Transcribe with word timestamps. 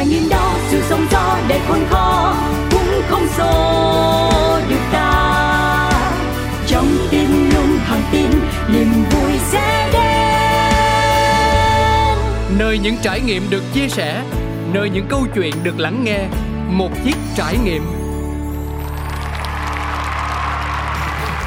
là 0.00 0.06
nhìn 0.06 0.28
đó, 0.28 0.56
sự 0.70 0.82
sóng 0.88 1.06
gió 1.10 1.38
để 1.48 1.60
khôn 1.68 1.86
khó 1.90 2.36
cũng 2.70 3.02
không 3.08 3.26
xô 3.36 3.80
được 4.68 4.80
ta. 4.92 5.90
Trong 6.66 6.86
tim 7.10 7.50
luôn 7.54 7.78
thẳng 7.86 8.02
tin, 8.12 8.30
niềm 8.72 8.92
vui 9.10 9.32
sẽ 9.50 9.90
đến. 9.92 10.00
Nơi 12.58 12.78
những 12.78 12.96
trải 13.02 13.20
nghiệm 13.20 13.50
được 13.50 13.62
chia 13.74 13.88
sẻ, 13.88 14.22
nơi 14.72 14.90
những 14.90 15.06
câu 15.08 15.26
chuyện 15.34 15.54
được 15.62 15.78
lắng 15.78 16.04
nghe, 16.04 16.26
một 16.68 16.90
chiếc 17.04 17.16
trải 17.36 17.56
nghiệm. 17.64 17.99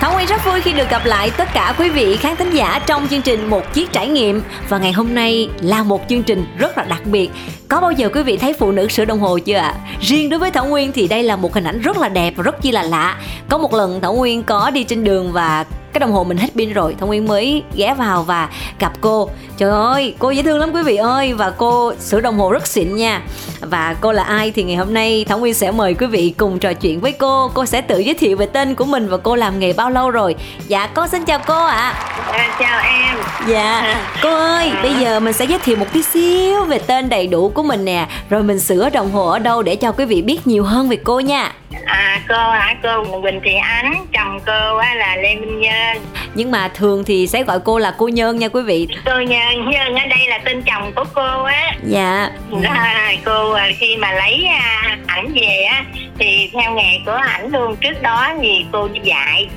Thảo 0.04 0.14
Nguyên 0.14 0.28
rất 0.28 0.46
vui 0.46 0.62
khi 0.62 0.74
được 0.74 0.90
gặp 0.90 1.06
lại 1.06 1.32
tất 1.38 1.48
cả 1.54 1.76
quý 1.80 1.90
vị 1.90 2.18
khán 2.18 2.36
thính 2.36 2.52
giả 2.52 2.80
trong 2.86 3.08
chương 3.08 3.22
trình 3.22 3.50
Một 3.50 3.74
Chiếc 3.74 3.92
Trải 3.92 4.08
Nghiệm 4.08 4.42
Và 4.70 4.78
ngày 4.78 4.92
hôm 4.92 5.16
nay 5.16 5.50
là 5.62 5.84
một 5.84 6.02
chương 6.10 6.24
trình 6.24 6.46
rất 6.58 6.78
là 6.78 6.84
đặc 6.84 7.02
biệt 7.06 7.30
Có 7.68 7.82
bao 7.82 7.92
giờ 7.92 8.10
quý 8.14 8.24
vị 8.24 8.38
thấy 8.38 8.54
phụ 8.54 8.72
nữ 8.72 8.88
sửa 8.88 9.06
đồng 9.06 9.20
hồ 9.20 9.38
chưa 9.38 9.56
ạ? 9.56 9.76
À? 9.78 9.98
Riêng 10.02 10.30
đối 10.30 10.40
với 10.40 10.52
Thảo 10.52 10.66
Nguyên 10.66 10.92
thì 10.92 11.08
đây 11.08 11.24
là 11.24 11.36
một 11.36 11.54
hình 11.54 11.64
ảnh 11.64 11.82
rất 11.82 11.98
là 11.98 12.10
đẹp 12.10 12.34
và 12.36 12.44
rất 12.44 12.62
chi 12.62 12.72
là 12.72 12.84
lạ 12.84 13.18
Có 13.50 13.58
một 13.58 13.74
lần 13.74 14.02
Thảo 14.02 14.14
Nguyên 14.14 14.44
có 14.44 14.70
đi 14.70 14.84
trên 14.84 15.04
đường 15.04 15.32
và 15.32 15.66
cái 15.94 16.00
đồng 16.00 16.12
hồ 16.12 16.24
mình 16.24 16.38
hết 16.38 16.48
pin 16.56 16.74
rồi 16.74 16.96
thông 17.00 17.10
nguyên 17.10 17.28
mới 17.28 17.64
ghé 17.76 17.94
vào 17.98 18.24
và 18.24 18.50
gặp 18.80 18.94
cô. 19.02 19.30
Trời 19.58 19.72
ơi 19.72 20.16
cô 20.20 20.30
dễ 20.30 20.44
thương 20.44 20.60
lắm 20.60 20.72
quý 20.74 20.84
vị 20.84 20.96
ơi 20.96 21.34
và 21.34 21.52
cô 21.58 21.94
sửa 22.00 22.22
đồng 22.22 22.38
hồ 22.38 22.52
rất 22.52 22.68
xịn 22.68 22.96
nha. 22.96 23.22
Và 23.62 23.96
cô 24.02 24.12
là 24.12 24.24
ai 24.24 24.52
thì 24.52 24.64
ngày 24.64 24.76
hôm 24.76 24.94
nay 24.94 25.26
thảo 25.28 25.40
nguyên 25.40 25.54
sẽ 25.54 25.72
mời 25.72 25.94
quý 25.94 26.08
vị 26.08 26.34
cùng 26.38 26.60
trò 26.60 26.74
chuyện 26.74 27.00
với 27.00 27.12
cô. 27.12 27.52
Cô 27.54 27.66
sẽ 27.66 27.82
tự 27.82 28.00
giới 28.00 28.14
thiệu 28.14 28.38
về 28.38 28.46
tên 28.46 28.76
của 28.76 28.86
mình 28.86 29.08
và 29.08 29.18
cô 29.18 29.36
làm 29.36 29.60
nghề 29.60 29.74
bao 29.74 29.90
lâu 29.90 30.12
rồi. 30.12 30.36
Dạ 30.68 30.88
cô 30.94 31.08
xin 31.08 31.26
chào 31.26 31.40
cô 31.48 31.66
ạ. 31.66 31.94
À. 32.26 32.32
à, 32.32 32.56
chào 32.60 32.82
em. 32.84 33.18
Dạ 33.48 33.96
cô 34.24 34.36
ơi 34.36 34.70
à. 34.70 34.80
bây 34.84 34.94
giờ 34.94 35.20
mình 35.20 35.34
sẽ 35.34 35.46
giới 35.46 35.60
thiệu 35.60 35.76
một 35.76 35.88
tí 35.94 36.04
xíu 36.04 36.66
về 36.66 36.80
tên 36.80 37.10
đầy 37.10 37.28
đủ 37.28 37.50
của 37.50 37.64
mình 37.64 37.86
nè. 37.86 38.08
Rồi 38.30 38.44
mình 38.44 38.60
sửa 38.60 38.90
đồng 38.90 39.12
hồ 39.12 39.28
ở 39.28 39.40
đâu 39.40 39.62
để 39.62 39.76
cho 39.76 39.92
quý 39.92 40.06
vị 40.06 40.22
biết 40.22 40.48
nhiều 40.48 40.64
hơn 40.64 40.90
về 40.90 40.98
cô 41.04 41.20
nha. 41.20 41.52
À 41.86 42.22
cô 42.30 42.36
hả? 42.36 42.76
Cô 42.84 43.22
Quỳnh 43.22 43.40
Thị 43.44 43.52
Ánh 43.62 44.06
chồng 44.14 44.40
cô 44.46 44.78
á 44.78 44.96
là 44.96 45.16
Lê 45.16 45.36
Minh 45.36 45.62
Nhân 45.84 46.04
nhưng 46.36 46.52
mà 46.52 46.68
thường 46.68 47.04
thì 47.04 47.28
sẽ 47.28 47.44
gọi 47.44 47.60
cô 47.60 47.78
là 47.78 47.96
cô 47.98 48.08
Nhân 48.08 48.40
nha 48.40 48.48
quý 48.48 48.62
vị. 48.62 48.88
Cô 49.06 49.20
Nhân 49.20 49.72
Nhân 49.72 49.96
ở 49.96 50.08
đây 50.10 50.28
là 50.28 50.40
tên 50.46 50.62
chồng 50.62 50.92
của 50.96 51.06
cô 51.14 51.44
á. 51.44 51.76
Dạ. 51.88 52.30
À, 52.64 53.12
cô 53.26 53.52
à, 53.52 53.70
khi 53.78 53.98
mà 53.98 54.12
lấy 54.12 54.46
à, 54.46 54.98
ảnh 55.08 55.34
về 55.34 55.64
á 55.64 55.86
thì 56.20 56.50
theo 56.54 56.74
nghề 56.74 57.00
của 57.06 57.12
ảnh 57.12 57.52
luôn. 57.52 57.76
Trước 57.76 58.02
đó 58.02 58.34
thì 58.42 58.66
cô 58.72 58.88
đi 58.88 59.00
dạy. 59.04 59.48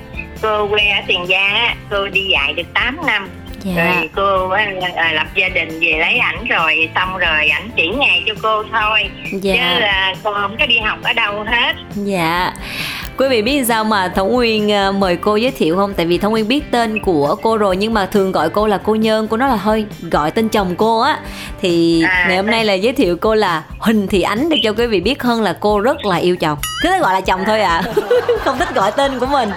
Cô 0.42 0.68
quê 0.68 0.88
ở 0.88 1.00
tiền 1.06 1.26
giang 1.26 1.54
á 1.54 1.74
cô 1.90 2.06
đi 2.08 2.22
dạy 2.32 2.52
được 2.52 2.74
8 2.74 2.98
năm. 3.06 3.28
Dạ. 3.62 3.94
rồi 3.94 4.10
cô 4.16 4.48
à, 4.48 4.66
à, 4.96 5.12
lập 5.12 5.26
gia 5.34 5.48
đình 5.48 5.80
về 5.80 5.98
lấy 5.98 6.18
ảnh 6.18 6.44
rồi 6.48 6.88
xong 6.94 7.16
rồi 7.18 7.48
ảnh 7.48 7.70
chỉ 7.76 7.88
nghề 7.88 8.20
cho 8.26 8.34
cô 8.42 8.62
thôi. 8.72 9.10
Dạ. 9.32 9.54
chứ 9.54 9.80
là 9.80 10.14
cô 10.22 10.34
không 10.34 10.56
có 10.58 10.66
đi 10.66 10.78
học 10.78 10.98
ở 11.02 11.12
đâu 11.12 11.44
hết. 11.46 11.76
Dạ 11.94 12.52
quý 13.18 13.28
vị 13.28 13.42
biết 13.42 13.64
sao 13.66 13.84
mà 13.84 14.08
thống 14.08 14.32
nguyên 14.32 14.72
à, 14.72 14.90
mời 14.90 15.16
cô 15.16 15.36
giới 15.36 15.50
thiệu 15.50 15.76
không? 15.76 15.94
Tại 15.94 16.06
vì 16.06 16.18
thống 16.18 16.32
nguyên 16.32 16.48
biết 16.48 16.70
tên 16.70 17.00
của 17.00 17.36
cô 17.42 17.56
rồi 17.56 17.76
nhưng 17.76 17.94
mà 17.94 18.06
thường 18.06 18.32
gọi 18.32 18.50
cô 18.50 18.66
là 18.66 18.78
cô 18.78 18.94
nhân 18.94 19.28
cô 19.28 19.36
nói 19.36 19.48
là 19.48 19.56
hơi 19.56 19.86
gọi 20.10 20.30
tên 20.30 20.48
chồng 20.48 20.74
cô 20.76 21.00
á. 21.00 21.18
Thì 21.60 22.02
à, 22.02 22.24
ngày 22.28 22.36
hôm 22.36 22.46
nay 22.46 22.64
là 22.64 22.72
giới 22.72 22.92
thiệu 22.92 23.16
cô 23.16 23.34
là 23.34 23.62
huỳnh 23.78 24.06
thị 24.06 24.22
ánh 24.22 24.48
để 24.48 24.56
cho 24.62 24.72
quý 24.72 24.86
vị 24.86 25.00
biết 25.00 25.22
hơn 25.22 25.42
là 25.42 25.56
cô 25.60 25.80
rất 25.80 26.04
là 26.04 26.16
yêu 26.16 26.36
chồng. 26.36 26.58
Cứ 26.82 26.98
gọi 27.00 27.12
là 27.12 27.20
chồng 27.20 27.40
thôi 27.46 27.60
à. 27.60 27.82
Không 28.44 28.58
thích 28.58 28.74
gọi 28.74 28.92
tên 28.92 29.18
của 29.18 29.26
mình. 29.26 29.50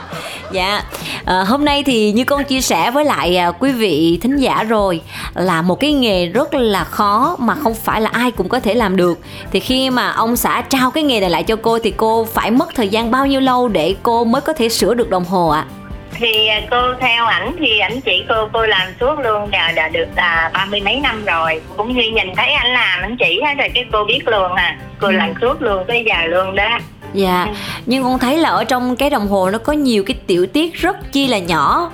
Dạ. 0.51 0.81
À, 1.25 1.43
hôm 1.43 1.65
nay 1.65 1.83
thì 1.83 2.11
như 2.11 2.23
con 2.23 2.43
chia 2.43 2.61
sẻ 2.61 2.91
với 2.91 3.05
lại 3.05 3.37
à, 3.37 3.51
quý 3.51 3.71
vị 3.71 4.19
thính 4.21 4.37
giả 4.37 4.63
rồi 4.63 5.01
là 5.35 5.61
một 5.61 5.79
cái 5.79 5.93
nghề 5.93 6.25
rất 6.25 6.53
là 6.53 6.83
khó 6.83 7.35
mà 7.39 7.55
không 7.55 7.73
phải 7.73 8.01
là 8.01 8.09
ai 8.09 8.31
cũng 8.31 8.49
có 8.49 8.59
thể 8.59 8.73
làm 8.73 8.95
được. 8.95 9.19
Thì 9.51 9.59
khi 9.59 9.89
mà 9.89 10.11
ông 10.11 10.35
xã 10.35 10.61
trao 10.69 10.91
cái 10.91 11.03
nghề 11.03 11.19
này 11.19 11.29
lại 11.29 11.43
cho 11.43 11.55
cô 11.55 11.79
thì 11.79 11.91
cô 11.91 12.27
phải 12.33 12.51
mất 12.51 12.69
thời 12.75 12.89
gian 12.89 13.11
bao 13.11 13.25
nhiêu 13.25 13.39
lâu 13.41 13.48
để 13.67 13.95
cô 14.03 14.23
mới 14.23 14.41
có 14.41 14.53
thể 14.53 14.69
sửa 14.69 14.93
được 14.93 15.09
đồng 15.09 15.25
hồ 15.25 15.49
ạ? 15.49 15.65
À? 15.69 15.79
thì 16.19 16.49
cô 16.71 16.77
theo 16.99 17.25
ảnh 17.25 17.55
thì 17.59 17.79
ảnh 17.79 18.01
chỉ 18.01 18.23
cô 18.29 18.35
cô 18.53 18.65
làm 18.65 18.87
suốt 18.99 19.19
luôn 19.19 19.51
đã, 19.51 19.71
đã 19.71 19.89
được 19.89 20.07
à, 20.15 20.51
ba 20.53 20.65
mươi 20.65 20.81
mấy 20.81 20.99
năm 20.99 21.25
rồi. 21.25 21.61
Cũng 21.77 21.93
như 21.93 22.11
nhìn 22.11 22.35
thấy 22.35 22.51
ảnh 22.51 22.73
làm 22.73 23.01
ảnh 23.01 23.17
chỉ 23.19 23.41
hết 23.45 23.53
rồi 23.57 23.69
cái 23.73 23.85
cô 23.91 24.05
biết 24.05 24.27
luôn 24.27 24.55
à. 24.55 24.77
Cô 24.99 25.07
ừ. 25.07 25.11
làm 25.11 25.33
suốt 25.41 25.61
luôn 25.61 25.83
tới 25.87 26.05
giờ 26.07 26.25
luôn 26.27 26.55
đó. 26.55 26.79
Dạ 27.13 27.47
nhưng 27.85 28.03
con 28.03 28.19
thấy 28.19 28.37
là 28.37 28.49
ở 28.49 28.63
trong 28.63 28.95
cái 28.95 29.09
đồng 29.09 29.27
hồ 29.27 29.49
nó 29.49 29.57
có 29.57 29.73
nhiều 29.73 30.03
cái 30.03 30.15
tiểu 30.27 30.45
tiết 30.45 30.73
rất 30.73 31.11
chi 31.11 31.27
là 31.27 31.37
nhỏ 31.39 31.91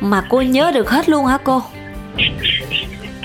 mà 0.00 0.22
cô 0.28 0.40
nhớ 0.40 0.72
được 0.74 0.90
hết 0.90 1.08
luôn 1.08 1.26
hả 1.26 1.38
cô 1.44 1.62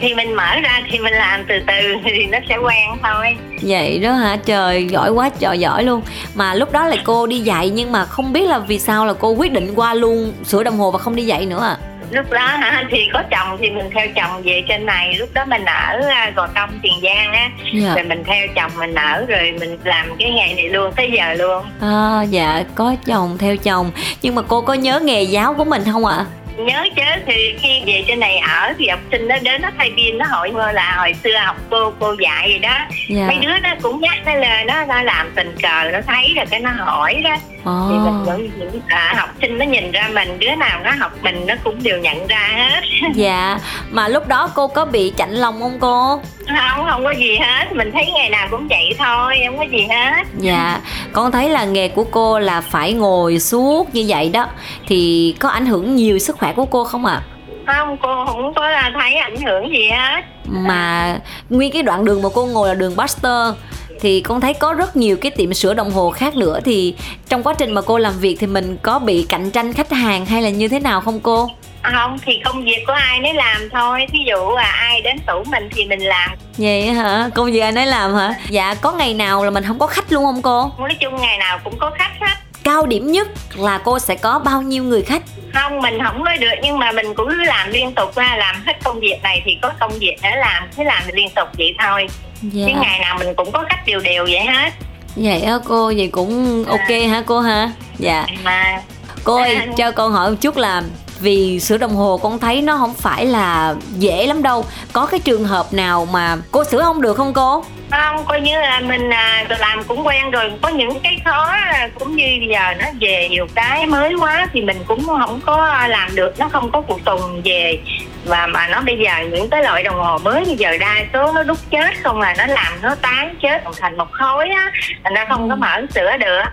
thì 0.04 0.14
mình 0.14 0.34
mở 0.34 0.56
ra 0.64 0.82
thì 0.92 1.00
mình 1.00 1.14
làm 1.14 1.44
từ 1.48 1.56
từ 1.68 1.96
thì 2.04 2.26
nó 2.26 2.38
sẽ 2.50 2.58
quen 2.58 2.90
thôi. 3.04 3.36
Vậy 3.62 4.00
đó 4.00 4.14
hả? 4.14 4.38
Trời 4.46 4.88
giỏi 4.88 5.10
quá 5.10 5.30
trời 5.40 5.60
giỏi 5.60 5.84
luôn. 5.84 6.02
Mà 6.36 6.54
lúc 6.54 6.72
đó 6.72 6.88
là 6.88 6.96
cô 7.04 7.28
đi 7.28 7.40
dạy 7.40 7.70
nhưng 7.70 7.92
mà 7.92 8.06
không 8.06 8.34
biết 8.34 8.50
là 8.50 8.60
vì 8.60 8.80
sao 8.80 9.06
là 9.06 9.14
cô 9.14 9.30
quyết 9.30 9.52
định 9.52 9.74
qua 9.76 9.94
luôn 9.94 10.34
sửa 10.44 10.64
đồng 10.64 10.78
hồ 10.78 10.92
và 10.92 11.00
không 11.00 11.16
đi 11.16 11.24
dạy 11.24 11.46
nữa 11.46 11.62
à? 11.62 11.78
Lúc 12.12 12.32
đó 12.32 12.48
hả? 12.48 12.84
Thì 12.92 12.98
có 13.14 13.24
chồng 13.32 13.58
thì 13.60 13.70
mình 13.70 13.90
theo 13.94 14.08
chồng 14.16 14.42
về 14.44 14.64
trên 14.68 14.86
này. 14.86 15.14
Lúc 15.14 15.30
đó 15.34 15.46
mình 15.46 15.66
ở 15.66 16.02
à, 16.10 16.32
gò 16.36 16.48
công 16.56 16.70
tiền 16.82 16.94
giang 17.04 17.34
á. 17.34 17.50
Dạ. 17.74 17.96
rồi 17.96 18.04
mình 18.04 18.24
theo 18.24 18.48
chồng 18.56 18.72
mình 18.78 18.96
ở 18.96 19.26
rồi 19.28 19.54
mình 19.60 19.78
làm 19.84 20.08
cái 20.20 20.32
nghề 20.32 20.54
này 20.54 20.70
luôn 20.70 20.94
tới 20.96 21.12
giờ 21.18 21.34
luôn. 21.34 21.66
À 21.82 22.24
dạ 22.30 22.64
có 22.76 22.96
chồng 23.06 23.38
theo 23.38 23.58
chồng. 23.58 23.92
Nhưng 24.22 24.36
mà 24.36 24.42
cô 24.42 24.62
có 24.62 24.74
nhớ 24.74 25.00
nghề 25.00 25.24
giáo 25.24 25.54
của 25.54 25.66
mình 25.66 25.82
không 25.92 26.06
ạ? 26.06 26.16
à? 26.16 26.26
Nhớ 26.58 26.86
chứ 26.96 27.02
thì 27.26 27.56
khi 27.62 27.82
về 27.86 28.04
trên 28.08 28.20
này 28.20 28.38
ở 28.38 28.74
thì 28.78 28.88
học 28.88 29.00
sinh 29.12 29.28
nó 29.28 29.36
đến 29.42 29.62
nó 29.62 29.70
thay 29.78 29.92
pin 29.98 30.18
nó 30.18 30.26
hỏi 30.26 30.52
là 30.74 30.96
hồi 30.98 31.14
xưa 31.24 31.38
học 31.46 31.56
cô 31.70 31.94
cô 32.00 32.16
dạy 32.22 32.50
gì 32.54 32.60
đó. 32.60 32.70
Yeah. 32.70 32.90
Dạ. 33.10 33.28
mấy 33.28 33.38
đứa 33.38 33.60
nó 33.64 33.70
cũng 33.82 34.02
nhắc 34.02 34.18
nó 34.26 34.36
lên 34.36 34.68
nó 34.68 34.86
nó 34.86 35.04
làm 35.04 35.32
tình 35.36 35.56
cờ 35.62 35.92
nó 35.92 36.00
thấy 36.08 36.34
rồi 36.36 36.46
cái 36.50 36.60
nó 36.60 36.70
hỏi 36.78 37.22
đó. 37.24 37.36
Oh. 37.70 37.90
thì 37.90 37.98
mình 37.98 38.24
vẫn 38.26 38.50
những 38.58 38.82
à, 38.88 39.14
học 39.18 39.30
sinh 39.42 39.58
nó 39.58 39.66
nhìn 39.66 39.92
ra 39.92 40.10
mình 40.14 40.40
đứa 40.40 40.56
nào 40.56 40.80
nó 40.84 40.92
học 41.00 41.12
mình 41.22 41.46
nó 41.48 41.54
cũng 41.64 41.84
đều 41.84 42.00
nhận 42.00 42.28
ra 42.28 42.50
hết. 42.56 42.82
Dạ. 43.16 43.60
Mà 43.90 44.08
lúc 44.08 44.28
đó 44.28 44.50
cô 44.56 44.68
có 44.68 44.86
bị 44.86 45.14
chạnh 45.18 45.34
lòng 45.34 45.60
không 45.60 45.78
cô? 45.80 46.22
Không 46.48 46.86
không 46.90 47.04
có 47.04 47.12
gì 47.12 47.38
hết. 47.38 47.74
Mình 47.74 47.92
thấy 47.92 48.12
ngày 48.12 48.30
nào 48.30 48.48
cũng 48.52 48.68
vậy 48.68 48.96
thôi 48.98 49.36
không 49.46 49.58
có 49.58 49.64
gì 49.64 49.88
hết. 49.90 50.28
Dạ. 50.38 50.80
Con 51.12 51.32
thấy 51.32 51.50
là 51.50 51.66
nghề 51.66 51.88
của 51.88 52.04
cô 52.04 52.40
là 52.40 52.62
phải 52.62 52.94
ngồi 52.94 53.40
suốt 53.40 53.96
như 53.96 54.06
vậy 54.08 54.30
đó. 54.30 54.48
Thì 54.88 55.36
có 55.40 55.50
ảnh 55.50 55.66
hưởng 55.66 55.96
nhiều 55.96 56.20
sức 56.20 56.38
khỏe 56.38 56.43
của 56.52 56.66
cô 56.66 56.84
không 56.84 57.06
ạ? 57.06 57.14
À? 57.14 57.34
không 57.66 57.98
cô 58.02 58.26
không 58.26 58.54
có 58.54 58.70
thấy 58.94 59.16
ảnh 59.16 59.42
hưởng 59.42 59.70
gì 59.70 59.90
hết. 59.90 60.22
Mà 60.46 61.18
nguyên 61.50 61.72
cái 61.72 61.82
đoạn 61.82 62.06
đường 62.06 62.22
mà 62.22 62.30
cô 62.34 62.46
ngồi 62.46 62.68
là 62.68 62.74
đường 62.74 62.96
Baxter 62.96 63.54
thì 64.00 64.22
con 64.22 64.42
thấy 64.42 64.54
có 64.54 64.74
rất 64.74 64.96
nhiều 64.96 65.18
cái 65.22 65.32
tiệm 65.32 65.54
sửa 65.54 65.74
đồng 65.74 65.92
hồ 65.92 66.12
khác 66.12 66.36
nữa. 66.36 66.60
Thì 66.66 66.96
trong 67.30 67.44
quá 67.44 67.54
trình 67.58 67.74
mà 67.74 67.82
cô 67.82 67.98
làm 67.98 68.14
việc 68.20 68.38
thì 68.40 68.48
mình 68.48 68.78
có 68.82 69.00
bị 69.00 69.26
cạnh 69.30 69.52
tranh 69.52 69.74
khách 69.74 69.92
hàng 69.92 70.26
hay 70.26 70.42
là 70.42 70.50
như 70.50 70.68
thế 70.68 70.80
nào 70.80 71.02
không 71.02 71.20
cô? 71.20 71.50
Không 71.82 72.18
thì 72.26 72.42
công 72.46 72.64
việc 72.64 72.84
của 72.88 72.94
ai 72.94 73.20
nấy 73.20 73.34
làm 73.34 73.70
thôi. 73.72 74.06
Thí 74.12 74.20
dụ 74.28 74.52
là 74.56 74.64
ai 74.64 75.02
đến 75.02 75.18
tủ 75.28 75.44
mình 75.52 75.70
thì 75.76 75.86
mình 75.86 76.00
làm. 76.00 76.30
Vậy 76.58 76.88
hả? 76.88 77.30
Công 77.36 77.52
việc 77.52 77.60
ai 77.60 77.72
nấy 77.72 77.86
làm 77.86 78.14
hả? 78.16 78.34
Dạ 78.50 78.76
có 78.82 78.92
ngày 78.92 79.14
nào 79.14 79.44
là 79.44 79.50
mình 79.50 79.64
không 79.68 79.80
có 79.80 79.88
khách 79.88 80.12
luôn 80.12 80.26
không 80.26 80.42
cô? 80.42 80.72
Nói 80.80 80.98
chung 81.00 81.16
ngày 81.16 81.38
nào 81.38 81.60
cũng 81.64 81.78
có 81.80 81.92
khách 81.98 82.12
hết 82.22 82.43
cao 82.64 82.86
điểm 82.86 83.12
nhất 83.12 83.28
là 83.56 83.78
cô 83.78 84.00
sẽ 84.00 84.16
có 84.16 84.40
bao 84.40 84.62
nhiêu 84.62 84.84
người 84.84 85.02
khách? 85.02 85.24
Không 85.54 85.82
mình 85.82 86.00
không 86.04 86.24
nói 86.24 86.38
được 86.38 86.52
nhưng 86.64 86.80
mà 86.80 86.92
mình 86.92 87.14
cũng 87.14 87.28
cứ 87.30 87.44
làm 87.44 87.72
liên 87.72 87.94
tục 87.94 88.16
ra 88.16 88.36
làm 88.36 88.56
hết 88.66 88.74
công 88.84 89.00
việc 89.00 89.20
này 89.24 89.42
thì 89.46 89.58
có 89.62 89.72
công 89.80 89.92
việc 90.00 90.16
để 90.22 90.30
làm 90.36 90.64
thế 90.78 90.84
làm 90.84 91.04
liên 91.14 91.30
tục 91.36 91.48
vậy 91.58 91.76
thôi. 91.80 92.08
Dạ. 92.42 92.66
chứ 92.68 92.74
ngày 92.82 93.00
nào 93.00 93.18
mình 93.20 93.36
cũng 93.36 93.52
có 93.52 93.66
khách 93.70 93.86
đều 93.86 94.00
đều 94.00 94.26
vậy 94.26 94.40
hết. 94.40 94.74
Vậy 95.16 95.42
á 95.42 95.58
cô 95.66 95.86
vậy 95.86 96.10
cũng 96.12 96.64
ok 96.68 96.90
à. 96.90 97.10
hả 97.10 97.24
cô 97.26 97.40
hả 97.40 97.72
dạ. 97.98 98.26
Mà 98.44 98.82
cô 99.24 99.36
ơi 99.36 99.56
à. 99.56 99.68
cho 99.78 99.92
con 99.92 100.12
hỏi 100.12 100.32
một 100.32 100.38
chút 100.42 100.58
là 100.58 100.84
vì 101.20 101.60
sửa 101.60 101.78
đồng 101.78 101.96
hồ 101.96 102.18
con 102.18 102.40
thấy 102.40 102.62
nó 102.62 102.78
không 102.78 102.94
phải 102.94 103.26
là 103.26 103.76
dễ 103.98 104.28
lắm 104.28 104.44
đâu. 104.44 104.66
Có 104.94 105.06
cái 105.06 105.20
trường 105.20 105.44
hợp 105.44 105.74
nào 105.74 106.08
mà 106.12 106.38
cô 106.52 106.64
sửa 106.64 106.84
không 106.84 107.02
được 107.02 107.18
không 107.18 107.34
cô 107.34 107.64
không 108.02 108.26
coi 108.26 108.42
như 108.42 108.62
là 108.62 108.80
mình 108.80 109.14
à, 109.14 109.46
làm 109.60 109.84
cũng 109.84 110.08
quen 110.08 110.32
rồi. 110.32 110.52
Có 110.62 110.70
những 110.70 111.00
cái 111.00 111.20
khó 111.26 111.56
cũng 112.00 112.16
như 112.16 112.40
giờ 112.50 112.74
nó 112.80 112.86
về 113.00 113.30
nhiều 113.30 113.48
cái 113.56 113.86
mới 113.86 114.14
quá 114.14 114.48
thì 114.54 114.62
mình 114.62 114.78
cũng 114.88 115.08
không 115.08 115.42
có 115.46 115.88
làm 115.88 116.16
được. 116.16 116.40
Nó 116.40 116.50
không 116.50 116.72
có 116.72 116.84
phụ 116.88 117.00
tùng 117.06 117.42
về. 117.44 117.80
Và 118.26 118.48
mà 118.48 118.68
nó 118.68 118.82
bây 118.82 118.98
giờ 118.98 119.12
những 119.32 119.50
cái 119.50 119.64
loại 119.64 119.84
đồng 119.84 119.96
hồ 119.96 120.18
mới 120.18 120.46
bây 120.46 120.56
giờ 120.56 120.78
đa 120.80 120.96
số 121.14 121.34
nó 121.34 121.44
đúc 121.44 121.58
chết 121.72 122.04
không 122.04 122.22
là 122.22 122.36
nó 122.38 122.46
làm 122.48 122.74
nó 122.82 122.96
tán 122.96 123.36
chết 123.42 123.64
thành 123.80 123.98
một 123.98 124.12
khối 124.12 124.50
á. 124.50 124.72
Thành 125.04 125.14
ra 125.14 125.26
không 125.30 125.50
có 125.50 125.56
ừ. 125.56 125.60
mở 125.60 125.82
sửa 125.96 126.18
được. 126.18 126.44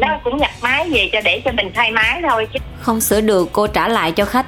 Nó 0.00 0.08
cũng 0.24 0.36
nhập 0.36 0.50
máy 0.62 0.88
về 0.90 1.10
cho 1.12 1.20
để 1.24 1.42
cho 1.44 1.52
mình 1.52 1.70
thay 1.74 1.90
máy 1.90 2.20
thôi 2.28 2.48
chứ. 2.52 2.58
Không 2.80 3.00
sửa 3.00 3.20
được 3.20 3.48
cô 3.52 3.66
trả 3.66 3.88
lại 3.88 4.12
cho 4.12 4.24
khách 4.24 4.46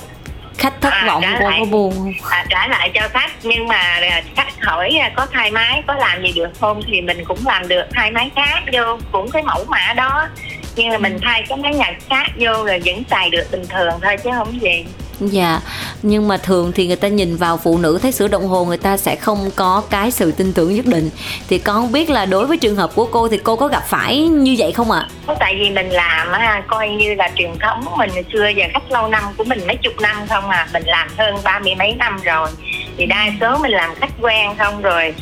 khách 0.61 0.81
thất 0.81 0.93
à, 0.93 1.05
vọng 1.07 1.23
cô 1.41 1.49
lại, 1.49 1.59
có 1.61 1.65
buồn. 1.65 1.93
Không 2.23 2.31
à, 2.31 2.45
trả 2.49 2.69
lại 2.69 2.91
cho 2.95 3.09
khách. 3.09 3.31
Nhưng 3.43 3.69
mà 3.69 3.77
à, 3.77 4.23
khách 4.37 4.61
hỏi 4.61 4.97
à, 5.01 5.11
có 5.17 5.27
thay 5.33 5.51
máy 5.51 5.83
có 5.87 5.95
làm 5.95 6.23
gì 6.23 6.33
được 6.33 6.51
không 6.61 6.83
thì 6.87 7.01
mình 7.01 7.25
cũng 7.25 7.39
làm 7.47 7.69
được. 7.69 7.85
Thay 7.93 8.11
máy 8.11 8.31
khác 8.37 8.63
vô 8.73 8.99
cũng 9.13 9.31
cái 9.31 9.43
mẫu 9.43 9.65
mã 9.69 9.93
đó. 9.97 10.29
Nhưng 10.77 10.89
mà 10.89 10.99
mình 10.99 11.19
thay 11.23 11.45
cái 11.49 11.59
máy 11.59 11.75
nhạc 11.75 11.95
khác 12.09 12.27
vô 12.39 12.53
rồi 12.65 12.81
vẫn 12.85 13.03
xài 13.11 13.31
được 13.31 13.45
bình 13.53 13.67
thường 13.69 13.95
thôi 14.03 14.17
chứ 14.25 14.31
không 14.35 14.61
gì 14.63 14.85
Dạ, 15.21 15.61
nhưng 16.03 16.29
mà 16.29 16.37
thường 16.37 16.73
thì 16.75 16.87
người 16.87 16.97
ta 16.97 17.09
nhìn 17.09 17.37
vào 17.37 17.57
phụ 17.57 17.79
nữ 17.79 17.99
thấy 18.03 18.13
sửa 18.13 18.29
đồng 18.29 18.47
hồ 18.47 18.65
người 18.65 18.77
ta 18.77 18.97
sẽ 18.97 19.17
không 19.17 19.51
có 19.57 19.83
cái 19.91 20.11
sự 20.11 20.33
tin 20.33 20.53
tưởng 20.53 20.75
nhất 20.75 20.87
định. 20.87 21.11
Thì 21.49 21.59
con 21.59 21.77
không 21.77 21.93
biết 21.93 22.11
là 22.11 22.27
đối 22.27 22.47
với 22.47 22.57
trường 22.57 22.77
hợp 22.77 22.91
của 22.95 23.07
cô 23.07 23.29
thì 23.29 23.39
cô 23.45 23.57
có 23.57 23.69
gặp 23.69 23.83
phải 23.87 24.19
như 24.19 24.55
vậy 24.59 24.73
không 24.73 24.91
ạ? 24.91 25.09
à? 25.27 25.35
Tại 25.41 25.57
vì 25.61 25.71
mình 25.71 25.89
làm 25.89 26.33
á, 26.33 26.63
coi 26.69 26.89
như 26.89 27.15
là 27.15 27.31
truyền 27.37 27.51
thống 27.61 27.85
mình 27.99 28.11
hồi 28.11 28.25
xưa 28.33 28.51
và 28.57 28.69
khách 28.73 28.91
lâu 28.91 29.09
năm 29.09 29.23
của 29.37 29.45
mình 29.45 29.61
mấy 29.67 29.77
chục 29.77 30.01
năm 30.01 30.17
không 30.29 30.49
à, 30.49 30.69
mình 30.73 30.83
làm 30.87 31.09
hơn 31.19 31.35
ba 31.45 31.59
mươi 31.59 31.75
mấy 31.79 31.95
năm 31.95 32.21
rồi. 32.25 32.49
Thì 32.97 33.07
đa 33.07 33.27
số 33.41 33.59
mình 33.59 33.73
làm 33.73 33.95
khách 33.95 34.13
quen 34.21 34.51
không 34.59 34.83
rồi 34.83 35.15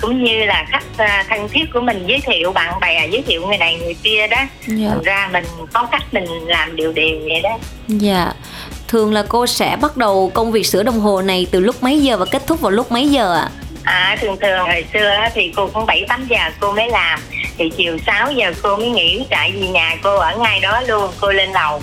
cũng 0.00 0.24
như 0.24 0.44
là 0.44 0.66
khách 0.68 0.84
à, 0.96 1.24
thân 1.28 1.48
thiết 1.48 1.64
của 1.72 1.80
mình 1.80 2.04
giới 2.06 2.20
thiệu 2.20 2.52
bạn 2.52 2.80
bè 2.80 3.08
giới 3.08 3.22
thiệu 3.22 3.46
người 3.46 3.58
này 3.58 3.78
người 3.84 3.94
kia 4.02 4.26
đó 4.26 4.42
dạ. 4.66 4.88
thành 4.88 5.02
ra 5.02 5.28
mình 5.32 5.44
có 5.72 5.88
cách 5.92 6.02
mình 6.12 6.24
làm 6.46 6.76
điều 6.76 6.92
đều 6.92 7.18
vậy 7.24 7.40
đó 7.42 7.58
dạ 7.88 8.32
thường 8.88 9.12
là 9.12 9.24
cô 9.28 9.46
sẽ 9.46 9.76
bắt 9.80 9.96
đầu 9.96 10.30
công 10.34 10.52
việc 10.52 10.66
sửa 10.66 10.82
đồng 10.82 11.00
hồ 11.00 11.22
này 11.22 11.46
từ 11.50 11.60
lúc 11.60 11.82
mấy 11.82 12.02
giờ 12.02 12.16
và 12.16 12.24
kết 12.24 12.46
thúc 12.46 12.60
vào 12.60 12.70
lúc 12.70 12.92
mấy 12.92 13.08
giờ 13.08 13.34
ạ 13.34 13.40
à? 13.40 13.50
à 13.86 14.16
thường 14.20 14.36
thường 14.40 14.58
hồi 14.58 14.84
xưa 14.92 15.14
thì 15.34 15.52
cô 15.56 15.70
cũng 15.74 15.86
bảy 15.86 16.04
tám 16.08 16.26
giờ 16.28 16.38
cô 16.60 16.72
mới 16.72 16.88
làm 16.88 17.20
thì 17.58 17.70
chiều 17.76 17.98
6 18.06 18.32
giờ 18.32 18.52
cô 18.62 18.76
mới 18.76 18.90
nghỉ 18.90 19.26
tại 19.30 19.52
vì 19.52 19.68
nhà 19.68 19.96
cô 20.02 20.16
ở 20.16 20.36
ngay 20.38 20.60
đó 20.60 20.80
luôn 20.88 21.10
cô 21.20 21.32
lên 21.32 21.52
lầu 21.52 21.80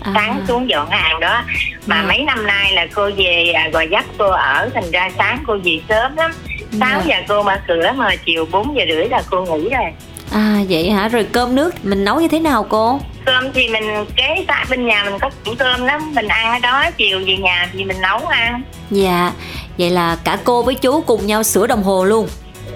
à. 0.00 0.12
sáng 0.14 0.44
xuống 0.48 0.70
dọn 0.70 0.90
hàng 0.90 1.20
đó 1.20 1.42
mà 1.86 1.96
à. 1.96 2.04
mấy 2.08 2.18
năm 2.18 2.46
nay 2.46 2.72
là 2.72 2.86
cô 2.94 3.10
về 3.16 3.52
à, 3.54 3.68
gò 3.72 3.80
dấp 3.90 4.04
cô 4.18 4.28
ở 4.28 4.70
thành 4.74 4.90
ra 4.90 5.10
sáng 5.18 5.44
cô 5.46 5.56
về 5.64 5.80
sớm 5.88 6.16
lắm 6.16 6.32
6 6.80 6.88
dạ. 6.90 7.02
giờ 7.06 7.24
cô 7.28 7.42
mở 7.42 7.56
cửa 7.68 7.92
mà 7.96 8.16
chiều 8.26 8.46
4 8.50 8.76
giờ 8.76 8.82
rưỡi 8.88 9.08
là 9.08 9.22
cô 9.30 9.44
nghỉ 9.44 9.68
rồi 9.68 9.92
À 10.32 10.58
vậy 10.68 10.90
hả? 10.90 11.08
Rồi 11.08 11.26
cơm 11.32 11.54
nước 11.54 11.84
mình 11.84 12.04
nấu 12.04 12.20
như 12.20 12.28
thế 12.28 12.40
nào 12.40 12.66
cô? 12.68 13.00
Cơm 13.24 13.52
thì 13.52 13.68
mình 13.68 14.06
kế 14.16 14.44
tại 14.48 14.64
bên 14.70 14.86
nhà 14.86 15.04
mình 15.04 15.18
có 15.20 15.30
củ 15.44 15.54
cơm 15.58 15.84
lắm. 15.84 16.14
Mình 16.14 16.28
ăn 16.28 16.52
ở 16.52 16.58
đó 16.58 16.90
chiều 16.96 17.18
về 17.26 17.36
nhà 17.36 17.68
thì 17.72 17.84
mình 17.84 18.00
nấu 18.00 18.18
ăn. 18.26 18.62
Dạ. 18.90 19.32
Vậy 19.78 19.90
là 19.90 20.16
cả 20.24 20.38
cô 20.44 20.62
với 20.62 20.74
chú 20.74 21.00
cùng 21.00 21.26
nhau 21.26 21.42
sửa 21.42 21.66
đồng 21.66 21.82
hồ 21.82 22.04
luôn. 22.04 22.28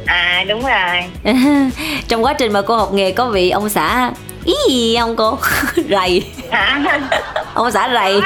À 0.06 0.44
đúng 0.48 0.62
rồi. 0.62 1.04
Trong 2.08 2.24
quá 2.24 2.32
trình 2.32 2.52
mà 2.52 2.62
cô 2.62 2.76
học 2.76 2.92
nghề 2.92 3.12
có 3.12 3.28
vị 3.28 3.50
ông 3.50 3.68
xã 3.68 4.10
Ý 4.46 4.54
gì 4.68 4.96
không 5.00 5.16
cô? 5.16 5.38
rầy. 5.90 6.22
Hả? 6.50 7.00
Ông 7.54 7.70
xã 7.70 7.88
rầy. 7.92 8.20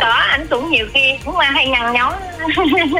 Có 0.00 0.08
anh 0.08 0.46
cũng 0.50 0.70
nhiều 0.70 0.86
khi 0.94 1.00
cũng 1.24 1.36
hay 1.36 1.68
nhăn 1.68 1.92
nhó. 1.92 2.14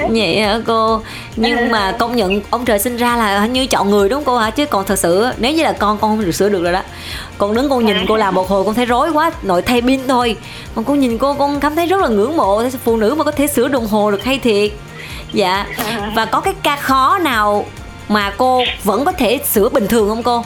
Vậy 0.09 0.41
hả 0.41 0.59
cô? 0.67 1.01
Nhưng 1.37 1.71
mà 1.71 1.93
công 1.99 2.17
nhận 2.17 2.41
ông 2.51 2.65
trời 2.65 2.79
sinh 2.79 2.97
ra 2.97 3.17
là 3.17 3.47
như 3.47 3.67
chọn 3.67 3.91
người 3.91 4.09
đúng 4.09 4.19
không 4.19 4.25
cô 4.25 4.39
hả? 4.39 4.51
Chứ 4.51 4.67
còn 4.67 4.85
thật 4.87 4.99
sự 4.99 5.27
nếu 5.39 5.53
như 5.53 5.63
là 5.63 5.73
con 5.73 5.99
con 5.99 6.11
không 6.11 6.25
được 6.25 6.33
sửa 6.33 6.49
được 6.49 6.63
rồi 6.63 6.73
đó 6.73 6.83
con 7.39 7.55
đứng 7.55 7.69
con 7.69 7.87
nhìn 7.87 7.97
cô 8.09 8.17
làm 8.17 8.35
một 8.35 8.49
hồi 8.49 8.65
con 8.65 8.75
thấy 8.75 8.87
rối 8.87 9.11
quá 9.11 9.31
nội 9.43 9.63
thay 9.63 9.83
pin 9.83 10.01
thôi. 10.09 10.37
Còn 10.75 10.85
con 10.85 11.01
nhìn 11.01 11.19
cô 11.19 11.35
con 11.35 11.61
cảm 11.61 11.77
thấy 11.77 11.87
rất 11.87 12.01
là 12.01 12.09
ngưỡng 12.09 12.37
mộ 12.37 12.69
phụ 12.85 12.97
nữ 12.97 13.15
mà 13.19 13.25
có 13.25 13.31
thể 13.31 13.47
sửa 13.47 13.69
đồng 13.69 13.87
hồ 13.87 14.11
được 14.11 14.25
hay 14.25 14.39
thiệt. 14.39 14.73
Dạ. 15.33 15.67
Và 16.15 16.25
có 16.25 16.41
cái 16.41 16.55
ca 16.63 16.77
khó 16.77 17.19
nào 17.19 17.67
mà 18.09 18.33
cô 18.37 18.63
vẫn 18.85 19.05
có 19.05 19.13
thể 19.13 19.39
sửa 19.45 19.69
bình 19.69 19.89
thường 19.89 20.09
không 20.09 20.23
cô? 20.23 20.45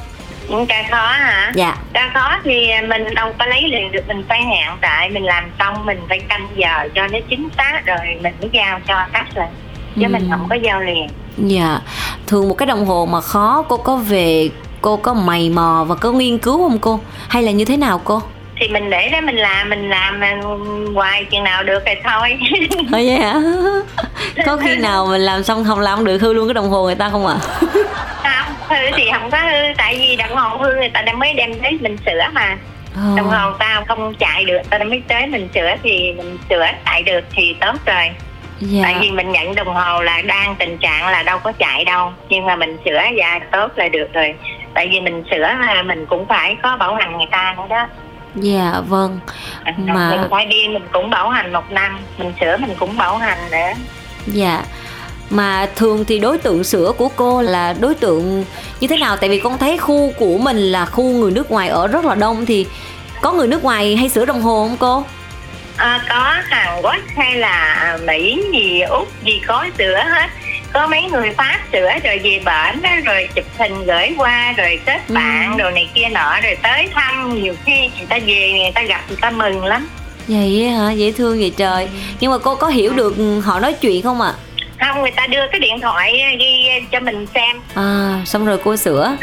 Ca 0.69 0.83
khó 0.91 1.07
hả? 1.07 1.53
Dạ. 1.55 1.77
Ca 1.93 2.11
khó 2.15 2.39
thì 2.45 2.67
mình 2.89 3.15
đâu 3.15 3.33
có 3.39 3.47
lấy 3.47 3.63
liền 3.69 3.93
được 3.93 4.09
mình 4.09 4.25
phải 4.29 4.43
hẹn 4.43 4.77
tại 4.81 5.11
mình 5.11 5.25
làm 5.25 5.51
xong 5.59 5.87
mình 5.87 6.01
phải 6.09 6.21
canh 6.29 6.49
giờ 6.57 6.89
cho 6.95 7.07
nó 7.07 7.19
chính 7.31 7.49
xác 7.57 7.83
rồi 7.87 7.99
mình 8.23 8.35
mới 8.41 8.51
giao 8.53 8.81
cho 8.89 8.95
khách 9.13 9.27
rồi. 9.35 9.47
Chứ 9.97 10.03
ừ. 10.03 10.09
mình 10.09 10.29
không 10.31 10.47
có 10.51 10.55
giao 10.55 10.81
liền. 10.81 11.09
Dạ. 11.37 11.81
Thường 12.27 12.49
một 12.49 12.55
cái 12.55 12.67
đồng 12.67 12.87
hồ 12.87 13.07
mà 13.07 13.21
khó 13.21 13.65
cô 13.69 13.77
có 13.77 13.97
về 13.97 14.51
cô 14.87 14.97
có 14.97 15.15
mày 15.15 15.51
mò 15.51 15.85
và 15.89 15.95
có 15.95 16.13
nghiên 16.13 16.39
cứu 16.39 16.69
không 16.69 16.79
cô? 16.79 17.01
Hay 17.29 17.43
là 17.43 17.51
như 17.51 17.65
thế 17.65 17.77
nào 17.77 18.01
cô? 18.05 18.23
Thì 18.61 18.69
mình 18.69 18.91
để 18.91 19.09
đó 19.09 19.21
mình 19.21 19.37
làm 19.37 19.71
mình 19.71 19.91
làm 19.91 20.21
hoài 20.95 21.25
chừng 21.25 21.45
nào 21.45 21.63
được 21.63 21.83
thì 21.87 21.93
thôi. 22.05 22.39
Ồ 22.93 22.99
vậy 22.99 23.11
hả? 23.11 23.35
Có 24.47 24.57
khi 24.57 24.77
nào 24.77 25.07
mình 25.07 25.21
làm 25.21 25.43
xong 25.43 25.65
không 25.65 25.81
làm 25.81 26.05
được 26.05 26.19
hư 26.19 26.33
luôn 26.33 26.49
cái 26.49 26.55
đồng 26.55 26.69
hồ 26.69 26.85
người 26.85 26.95
ta 26.95 27.11
không 27.11 27.27
ạ 27.27 27.37
à? 28.23 28.45
không 28.45 28.55
hư 28.69 28.97
thì 28.97 29.05
không 29.13 29.31
có 29.31 29.39
hư 29.39 29.75
tại 29.77 29.97
vì 29.99 30.17
đồng 30.17 30.37
hồ 30.37 30.57
hư 30.57 30.75
người 30.75 30.89
ta 30.89 31.03
đã 31.03 31.13
mới 31.13 31.33
đem 31.33 31.61
tới 31.63 31.79
mình 31.81 31.97
sửa 32.07 32.23
mà. 32.33 32.57
Oh. 32.93 33.17
đồng 33.17 33.29
hồ 33.29 33.53
tao 33.59 33.85
không 33.89 34.15
chạy 34.15 34.45
được 34.45 34.61
tao 34.71 34.85
mới 34.85 35.03
tới 35.09 35.27
mình 35.27 35.49
sửa 35.55 35.75
thì 35.83 36.13
mình 36.13 36.39
sửa 36.51 36.67
chạy 36.85 37.03
được 37.03 37.25
thì 37.33 37.57
tốt 37.61 37.75
rồi 37.87 38.11
Dạ. 38.61 38.81
tại 38.83 38.97
vì 39.01 39.11
mình 39.11 39.33
nhận 39.33 39.55
đồng 39.55 39.75
hồ 39.75 40.03
là 40.03 40.23
đang 40.23 40.55
tình 40.59 40.79
trạng 40.79 41.09
là 41.09 41.23
đâu 41.23 41.39
có 41.39 41.53
chạy 41.53 41.85
đâu. 41.85 42.13
Nhưng 42.29 42.47
mà 42.47 42.57
mình 42.57 42.77
sửa 42.85 43.01
dạ 43.19 43.41
tốt 43.53 43.73
là 43.77 43.89
được 43.89 44.13
rồi. 44.13 44.35
Tại 44.75 44.89
vì 44.91 45.01
mình 45.01 45.23
sửa 45.31 45.39
là 45.39 45.83
mình 45.83 46.07
cũng 46.07 46.27
phải 46.29 46.57
có 46.63 46.77
bảo 46.77 46.95
hành 46.95 47.17
người 47.17 47.27
ta 47.31 47.55
nữa 47.57 47.65
đó. 47.69 47.87
Dạ 48.35 48.81
vâng. 48.89 49.21
À, 49.65 49.75
mà 49.77 50.11
mình 50.11 50.31
phải 50.31 50.47
đi 50.47 50.69
mình 50.69 50.83
cũng 50.93 51.11
bảo 51.11 51.29
hành 51.31 51.53
một 51.53 51.71
năm. 51.71 51.99
Mình 52.19 52.33
sửa 52.41 52.57
mình 52.57 52.71
cũng 52.79 52.97
bảo 52.97 53.17
hành 53.17 53.39
nữa. 53.51 53.83
Dạ. 54.27 54.63
Mà 55.31 55.67
thường 55.77 56.05
thì 56.05 56.19
đối 56.19 56.39
tượng 56.39 56.65
sữa 56.65 56.93
của 56.99 57.09
cô 57.17 57.43
là 57.43 57.75
đối 57.81 57.95
tượng 57.95 58.45
như 58.81 58.89
thế 58.89 58.97
nào? 58.97 59.17
Tại 59.17 59.31
vì 59.31 59.41
con 59.41 59.59
thấy 59.59 59.79
khu 59.79 60.13
của 60.19 60.39
mình 60.39 60.57
là 60.57 60.87
khu 60.87 61.05
người 61.05 61.31
nước 61.31 61.51
ngoài 61.51 61.69
ở 61.69 61.87
rất 61.87 62.05
là 62.05 62.15
đông. 62.15 62.47
Thì 62.47 62.67
có 63.21 63.33
người 63.33 63.49
nước 63.49 63.65
ngoài 63.65 63.97
hay 63.97 64.09
sửa 64.09 64.25
đồng 64.25 64.43
hồ 64.43 64.69
không 64.69 64.77
cô 64.81 65.05
à, 65.77 66.01
có 66.09 66.35
Hàn 66.45 66.83
Quốc 66.83 66.97
hay 67.17 67.35
là 67.35 67.99
Mỹ 68.07 68.43
gì 68.53 68.81
Úc 68.81 69.09
gì 69.25 69.41
có 69.47 69.67
sửa 69.79 69.97
hết. 69.97 70.31
Có 70.73 70.87
mấy 70.87 71.03
người 71.03 71.31
pháp 71.31 71.59
sửa 71.73 71.91
rồi 72.05 72.19
về 72.19 72.41
bển 72.45 72.83
đó, 72.83 72.91
rồi 73.05 73.29
chụp 73.35 73.45
hình 73.59 73.85
gửi 73.85 74.15
qua 74.17 74.53
rồi 74.57 74.81
kết 74.87 75.01
ừ. 75.09 75.15
bạn 75.15 75.57
rồi 75.57 75.73
này 75.73 75.89
kia 75.95 76.09
nọ 76.13 76.41
rồi 76.43 76.57
tới 76.63 76.89
thăm. 76.95 77.43
Nhiều 77.43 77.55
khi 77.65 77.91
người 77.99 78.07
ta 78.09 78.19
về 78.27 78.53
người 78.53 78.73
ta 78.75 78.83
gặp 78.83 79.01
người 79.09 79.19
ta 79.21 79.31
mừng 79.31 79.65
lắm. 79.65 79.89
Vậy 80.29 80.69
hả? 80.69 80.93
Dễ 80.93 81.13
thương 81.13 81.39
vậy 81.39 81.53
trời. 81.57 81.89
Nhưng 82.21 82.31
mà 82.31 82.39
cô 82.39 82.55
có 82.55 82.69
hiểu 82.69 82.93
được 82.93 83.15
họ 83.45 83.61
nói 83.61 83.73
chuyện 83.73 84.03
không 84.03 84.21
ạ? 84.21 84.33
À? 84.37 84.47
không 84.79 85.03
người 85.03 85.11
ta 85.11 85.27
đưa 85.27 85.47
cái 85.53 85.61
điện 85.61 85.81
thoại 85.81 86.37
ghi 86.39 86.69
cho 86.93 87.01
mình 87.01 87.27
xem. 87.35 87.57
À 87.75 88.21
xong 88.27 88.47
rồi 88.47 88.59
cô 88.65 88.77
sửa 88.77 89.17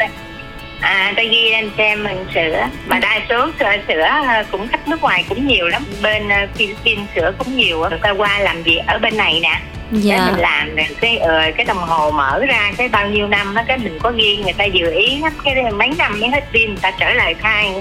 à 0.80 1.12
ta 1.16 1.22
ghi 1.22 1.50
lên 1.50 1.70
xem 1.78 2.04
mình 2.04 2.24
sửa. 2.34 2.68
Mà 2.86 2.98
đa 2.98 3.20
số 3.28 3.50
sửa, 3.58 3.72
sửa 3.88 4.08
cũng 4.50 4.68
khách 4.68 4.88
nước 4.88 5.02
ngoài 5.02 5.24
cũng 5.28 5.46
nhiều 5.46 5.68
lắm. 5.68 5.84
Bên 6.02 6.28
ờ, 6.28 6.46
Philippines 6.54 7.08
sửa 7.14 7.32
cũng 7.38 7.56
nhiều 7.56 7.78
người 7.78 7.98
ta 8.02 8.10
qua 8.10 8.38
làm 8.38 8.62
việc 8.62 8.80
ở 8.86 8.98
bên 8.98 9.16
này 9.16 9.40
nè. 9.42 9.60
Dạ. 9.90 10.16
để 10.16 10.32
mình 10.32 10.40
làm 10.40 10.76
rồi 10.76 10.86
cái 11.00 11.18
ờ, 11.18 11.50
cái 11.56 11.64
đồng 11.64 11.78
hồ 11.78 12.10
mở 12.10 12.44
ra 12.48 12.72
cái 12.76 12.88
bao 12.88 13.08
nhiêu 13.08 13.26
năm 13.26 13.54
á 13.54 13.64
cái 13.68 13.78
mình 13.78 13.98
có 14.02 14.10
ghi 14.10 14.36
người 14.36 14.52
ta 14.52 14.64
dự 14.64 14.92
ý 14.92 15.18
lắm. 15.18 15.32
Cái 15.44 15.54
mấy 15.72 15.90
năm 15.98 16.20
mới 16.20 16.28
hết 16.28 16.44
pin 16.52 16.68
người 16.68 16.78
ta 16.82 16.90
trở 17.00 17.10
lại 17.10 17.34
khai 17.34 17.72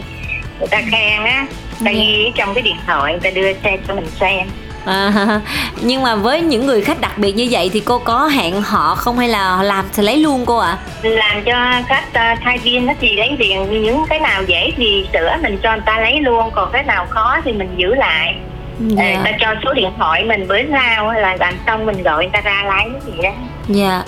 người 0.59 0.67
ta 0.71 0.81
khen 0.91 1.23
á. 1.23 1.45
Ta 1.85 1.91
dạ. 1.91 1.91
ghi 1.91 2.31
trong 2.35 2.53
cái 2.53 2.61
điện 2.61 2.77
thoại 2.87 3.11
người 3.11 3.21
ta 3.21 3.29
đưa 3.29 3.53
xe 3.53 3.77
cho 3.87 3.95
mình 3.95 4.07
xem 4.19 4.47
À, 4.85 5.41
nhưng 5.81 6.03
mà 6.03 6.15
với 6.15 6.41
những 6.41 6.65
người 6.65 6.81
khách 6.81 7.01
đặc 7.01 7.17
biệt 7.17 7.31
như 7.35 7.47
vậy 7.51 7.69
thì 7.73 7.79
cô 7.79 7.99
có 7.99 8.27
hẹn 8.27 8.61
họ 8.61 8.95
không 8.95 9.19
hay 9.19 9.29
là 9.29 9.63
làm 9.63 9.85
thì 9.93 10.03
lấy 10.03 10.17
luôn 10.17 10.45
cô 10.45 10.57
ạ? 10.57 10.77
À? 11.03 11.09
Làm 11.09 11.43
cho 11.45 11.53
khách 11.87 12.33
uh, 12.33 12.39
thay 12.43 12.79
nó 12.79 12.93
thì 12.99 13.15
lấy 13.15 13.35
liền 13.39 13.83
những 13.83 14.05
cái 14.09 14.19
nào 14.19 14.43
dễ 14.43 14.71
thì 14.77 15.05
sửa 15.13 15.37
mình 15.41 15.59
cho 15.63 15.71
người 15.71 15.81
ta 15.85 15.99
lấy 15.99 16.21
luôn 16.21 16.51
còn 16.55 16.69
cái 16.73 16.83
nào 16.83 17.05
khó 17.09 17.37
thì 17.45 17.51
mình 17.51 17.69
giữ 17.77 17.95
lại 17.95 18.35
dạ. 18.79 19.03
người 19.03 19.31
ta 19.31 19.31
cho 19.39 19.55
số 19.65 19.73
điện 19.73 19.89
thoại 19.97 20.23
mình 20.23 20.47
bữa 20.47 20.57
sau 20.71 21.09
hay 21.09 21.21
là 21.21 21.37
làm 21.39 21.53
xong 21.67 21.85
mình 21.85 22.03
gọi 22.03 22.23
người 22.23 22.31
ta 22.33 22.41
ra 22.41 22.63
lấy 22.67 23.01
gì 23.05 23.21
đó 23.23 23.29
dạ 23.67 24.03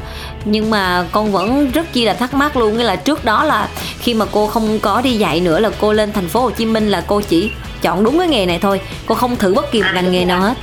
nhưng 0.45 0.69
mà 0.69 1.05
con 1.11 1.31
vẫn 1.31 1.71
rất 1.71 1.93
chi 1.93 2.05
là 2.05 2.13
thắc 2.13 2.33
mắc 2.33 2.57
luôn 2.57 2.77
nghĩa 2.77 2.83
là 2.83 2.95
trước 2.95 3.25
đó 3.25 3.43
là 3.43 3.67
khi 3.99 4.13
mà 4.13 4.25
cô 4.31 4.47
không 4.47 4.79
có 4.79 5.01
đi 5.01 5.11
dạy 5.11 5.39
nữa 5.39 5.59
là 5.59 5.69
cô 5.79 5.93
lên 5.93 6.13
thành 6.13 6.27
phố 6.27 6.41
Hồ 6.41 6.51
Chí 6.51 6.65
Minh 6.65 6.89
là 6.89 7.03
cô 7.07 7.21
chỉ 7.21 7.51
chọn 7.81 8.03
đúng 8.03 8.19
cái 8.19 8.27
nghề 8.27 8.45
này 8.45 8.59
thôi 8.61 8.81
cô 9.05 9.15
không 9.15 9.35
thử 9.35 9.53
bất 9.53 9.71
kỳ 9.71 9.81
một 9.81 9.87
à, 9.91 9.93
ngành 9.93 10.11
nghề 10.11 10.25
nào 10.25 10.41
hết 10.41 10.53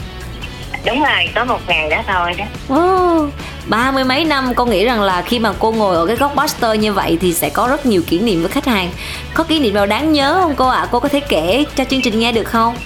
đúng 0.86 1.00
rồi 1.00 1.28
có 1.34 1.44
một 1.44 1.60
ngày 1.68 1.90
đó 1.90 2.02
thôi 2.06 2.34
đó 2.38 2.44
oh, 2.74 3.30
ba 3.66 3.90
mươi 3.90 4.04
mấy 4.04 4.24
năm 4.24 4.54
con 4.54 4.70
nghĩ 4.70 4.84
rằng 4.84 5.02
là 5.02 5.22
khi 5.22 5.38
mà 5.38 5.52
cô 5.58 5.72
ngồi 5.72 5.96
ở 5.96 6.06
cái 6.06 6.16
góc 6.16 6.32
poster 6.36 6.80
như 6.80 6.92
vậy 6.92 7.18
thì 7.20 7.32
sẽ 7.32 7.50
có 7.50 7.68
rất 7.68 7.86
nhiều 7.86 8.02
kỷ 8.06 8.18
niệm 8.18 8.42
với 8.42 8.50
khách 8.50 8.66
hàng 8.66 8.90
có 9.34 9.44
kỷ 9.44 9.58
niệm 9.58 9.74
nào 9.74 9.86
đáng 9.86 10.12
nhớ 10.12 10.38
không 10.40 10.54
cô 10.56 10.68
ạ 10.68 10.80
à? 10.80 10.86
cô 10.90 11.00
có 11.00 11.08
thể 11.08 11.20
kể 11.20 11.64
cho 11.74 11.84
chương 11.84 12.02
trình 12.02 12.18
nghe 12.18 12.32
được 12.32 12.44
không 12.44 12.76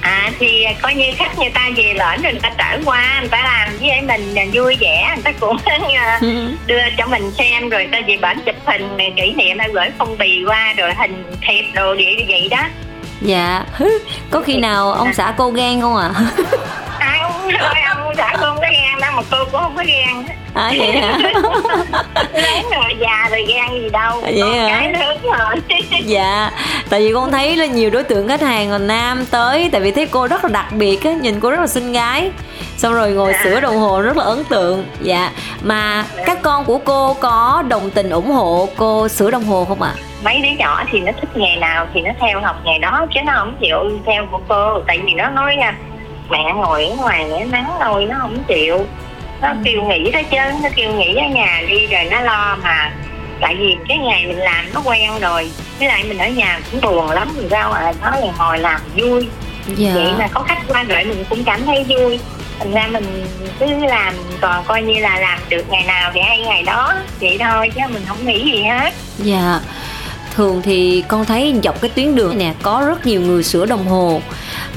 à 0.00 0.30
thì 0.38 0.64
coi 0.82 0.94
như 0.94 1.04
khách 1.16 1.38
người 1.38 1.50
ta 1.50 1.70
về 1.76 1.82
lệnh 1.82 2.22
rồi 2.22 2.32
người 2.32 2.40
ta 2.42 2.50
trở 2.58 2.78
qua 2.84 3.16
người 3.20 3.28
ta 3.28 3.42
làm 3.42 3.78
với 3.80 4.00
mình 4.00 4.50
vui 4.52 4.76
vẻ 4.80 5.12
người 5.14 5.22
ta 5.22 5.32
cũng 5.40 5.56
đưa 6.66 6.80
cho 6.98 7.06
mình 7.06 7.30
xem 7.38 7.68
rồi 7.68 7.86
người 7.86 7.92
ta 7.92 8.00
về 8.06 8.16
bển 8.16 8.38
chụp 8.46 8.54
hình 8.66 9.14
kỷ 9.16 9.32
niệm 9.32 9.58
hay 9.58 9.68
gửi 9.72 9.86
phong 9.98 10.18
bì 10.18 10.44
qua 10.46 10.74
rồi 10.76 10.94
hình 10.94 11.24
thiệp 11.48 11.64
đồ 11.74 11.94
vậy 11.94 12.24
vậy 12.28 12.48
đó 12.50 12.62
dạ 13.20 13.64
có 14.30 14.40
khi 14.40 14.56
nào 14.56 14.92
ông 14.92 15.14
xã 15.14 15.34
cô 15.36 15.50
ghen 15.50 15.80
không 15.80 15.96
ạ 15.96 16.10
à? 16.14 16.24
Thôi 17.58 17.74
ông 17.96 18.14
xã 18.16 18.32
cô 18.32 18.46
không 18.46 18.56
có 18.60 18.66
ghen 18.72 19.00
đâu 19.00 19.12
mà 19.16 19.22
cô 19.30 19.38
cũng 19.52 19.60
không 19.60 19.76
có 19.76 19.84
ghen 19.86 20.24
à 20.54 20.72
vậy 20.78 20.92
hả? 20.92 21.18
Lớn 22.32 22.64
rồi 22.72 22.96
già 23.00 23.28
rồi 23.30 23.44
ghen 23.48 23.82
gì 23.82 23.88
đâu. 23.88 24.20
À, 24.24 24.30
vậy 24.36 24.58
hả? 24.58 24.68
cái 24.68 24.92
lớn 24.92 25.18
rồi. 25.22 25.78
Dạ 26.04 26.50
tại 26.90 27.00
vì 27.00 27.12
con 27.14 27.32
thấy 27.32 27.56
là 27.56 27.66
nhiều 27.66 27.90
đối 27.90 28.02
tượng 28.02 28.28
khách 28.28 28.40
hàng 28.40 28.70
là 28.70 28.78
nam 28.78 29.24
tới 29.30 29.68
tại 29.72 29.80
vì 29.80 29.90
thấy 29.90 30.06
cô 30.06 30.28
rất 30.28 30.44
là 30.44 30.50
đặc 30.52 30.72
biệt 30.72 31.04
á 31.04 31.12
nhìn 31.12 31.40
cô 31.40 31.50
rất 31.50 31.60
là 31.60 31.66
xinh 31.66 31.92
gái. 31.92 32.30
Xong 32.76 32.94
rồi 32.94 33.10
ngồi 33.10 33.32
à. 33.32 33.40
sửa 33.44 33.60
đồng 33.60 33.76
hồ 33.76 34.00
rất 34.00 34.16
là 34.16 34.24
ấn 34.24 34.44
tượng. 34.44 34.84
Dạ 35.00 35.30
mà 35.62 36.04
các 36.26 36.38
con 36.42 36.64
của 36.64 36.78
cô 36.78 37.14
có 37.14 37.62
đồng 37.68 37.90
tình 37.90 38.10
ủng 38.10 38.30
hộ 38.30 38.68
cô 38.76 39.08
sửa 39.08 39.30
đồng 39.30 39.44
hồ 39.44 39.64
không 39.64 39.82
ạ? 39.82 39.92
À? 39.96 40.02
mấy 40.24 40.40
đứa 40.42 40.56
nhỏ 40.58 40.84
thì 40.90 41.00
nó 41.00 41.12
thích 41.20 41.36
nghề 41.36 41.56
nào 41.56 41.86
thì 41.94 42.00
nó 42.00 42.10
theo 42.20 42.40
học 42.40 42.56
nghề 42.64 42.78
đó 42.78 43.06
chứ 43.14 43.20
nó 43.26 43.32
không 43.36 43.56
chịu 43.60 43.76
theo 44.06 44.26
của 44.30 44.40
cô. 44.48 44.80
Tại 44.86 44.98
vì 45.04 45.12
nó 45.12 45.28
nói 45.28 45.56
nha 45.56 45.74
mẹ 46.30 46.52
ngồi 46.56 46.86
ở 46.86 46.94
ngoài 46.96 47.26
nó 47.30 47.44
nắng 47.44 47.70
thôi 47.80 48.06
nó 48.10 48.16
không 48.20 48.44
chịu. 48.48 48.86
Nó 49.42 49.48
ừ. 49.48 49.54
kêu 49.64 49.82
nghỉ 49.82 50.10
đó 50.10 50.20
chứ 50.30 50.36
nó 50.62 50.68
kêu 50.76 50.92
nghỉ 50.92 51.14
ở 51.14 51.28
nhà 51.34 51.62
đi 51.68 51.86
rồi 51.86 52.04
nó 52.10 52.20
lo 52.20 52.56
mà. 52.62 52.92
Tại 53.40 53.56
vì 53.56 53.76
cái 53.88 53.98
ngày 53.98 54.26
mình 54.26 54.38
làm 54.38 54.64
nó 54.74 54.82
quen 54.84 55.10
rồi 55.20 55.50
với 55.78 55.88
lại 55.88 56.04
mình 56.08 56.18
ở 56.18 56.28
nhà 56.28 56.60
cũng 56.70 56.80
buồn 56.80 57.10
lắm 57.10 57.28
mình 57.36 57.48
ra 57.48 57.64
ngoài 57.64 57.94
nó 58.02 58.10
là 58.10 58.32
ngồi 58.38 58.58
làm 58.58 58.80
vui. 58.96 59.28
Dạ. 59.76 59.90
vậy 59.94 60.12
mà 60.18 60.28
có 60.34 60.40
khách 60.40 60.62
qua 60.68 60.82
rồi 60.82 61.04
mình 61.04 61.24
cũng 61.30 61.44
cảm 61.44 61.66
thấy 61.66 61.84
vui. 61.88 62.18
Thành 62.58 62.72
ra 62.72 62.86
mình 62.86 63.26
cứ 63.60 63.66
làm 63.66 64.14
còn 64.40 64.64
coi 64.64 64.82
như 64.82 65.00
là 65.00 65.18
làm 65.18 65.38
được 65.48 65.64
ngày 65.70 65.84
nào 65.84 66.10
thì 66.14 66.20
hay 66.20 66.38
ngày 66.38 66.62
đó 66.62 66.94
vậy 67.20 67.36
thôi 67.40 67.70
chứ 67.74 67.80
mình 67.90 68.02
không 68.08 68.26
nghĩ 68.26 68.52
gì 68.52 68.62
hết. 68.62 68.94
Dạ. 69.18 69.60
Thường 70.34 70.62
thì 70.62 71.04
con 71.08 71.24
thấy 71.24 71.54
dọc 71.62 71.80
cái 71.80 71.90
tuyến 71.94 72.14
đường 72.14 72.38
nè 72.38 72.52
có 72.62 72.84
rất 72.86 73.06
nhiều 73.06 73.20
người 73.20 73.42
sửa 73.42 73.66
đồng 73.66 73.86
hồ 73.86 74.20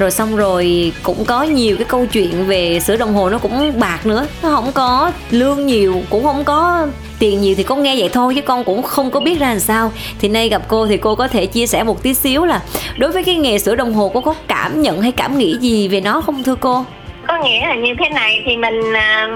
rồi 0.02 0.10
xong 0.10 0.36
rồi 0.36 0.92
cũng 1.02 1.24
có 1.24 1.42
nhiều 1.42 1.76
cái 1.76 1.84
câu 1.84 2.06
chuyện 2.06 2.46
về 2.46 2.80
sửa 2.80 2.96
đồng 2.96 3.14
hồ 3.14 3.30
nó 3.30 3.38
cũng 3.38 3.80
bạc 3.80 4.06
nữa. 4.06 4.26
Nó 4.42 4.50
không 4.54 4.72
có 4.72 5.12
lương 5.30 5.66
nhiều, 5.66 6.02
cũng 6.10 6.24
không 6.24 6.44
có 6.44 6.86
tiền 7.18 7.40
nhiều 7.40 7.54
thì 7.56 7.62
con 7.62 7.82
nghe 7.82 7.96
vậy 7.98 8.08
thôi, 8.12 8.34
chứ 8.34 8.40
con 8.42 8.64
cũng 8.64 8.82
không 8.82 9.10
có 9.10 9.20
biết 9.20 9.40
ra 9.40 9.48
làm 9.48 9.60
sao. 9.60 9.92
Thì 10.20 10.28
nay 10.28 10.48
gặp 10.48 10.62
cô 10.68 10.86
thì 10.86 10.96
cô 10.96 11.14
có 11.14 11.28
thể 11.28 11.46
chia 11.46 11.66
sẻ 11.66 11.82
một 11.82 12.02
tí 12.02 12.14
xíu 12.14 12.44
là 12.44 12.60
đối 12.96 13.12
với 13.12 13.24
cái 13.24 13.34
nghề 13.34 13.58
sửa 13.58 13.74
đồng 13.74 13.94
hồ, 13.94 14.10
cô 14.14 14.20
có 14.20 14.34
cảm 14.48 14.82
nhận 14.82 15.00
hay 15.00 15.12
cảm 15.12 15.38
nghĩ 15.38 15.56
gì 15.60 15.88
về 15.88 16.00
nó 16.00 16.20
không 16.20 16.42
thưa 16.42 16.56
cô? 16.60 16.84
Có 17.28 17.38
nghĩa 17.44 17.66
là 17.66 17.74
như 17.74 17.94
thế 17.98 18.08
này, 18.08 18.42
thì 18.46 18.56
mình 18.56 18.92
à, 18.94 19.28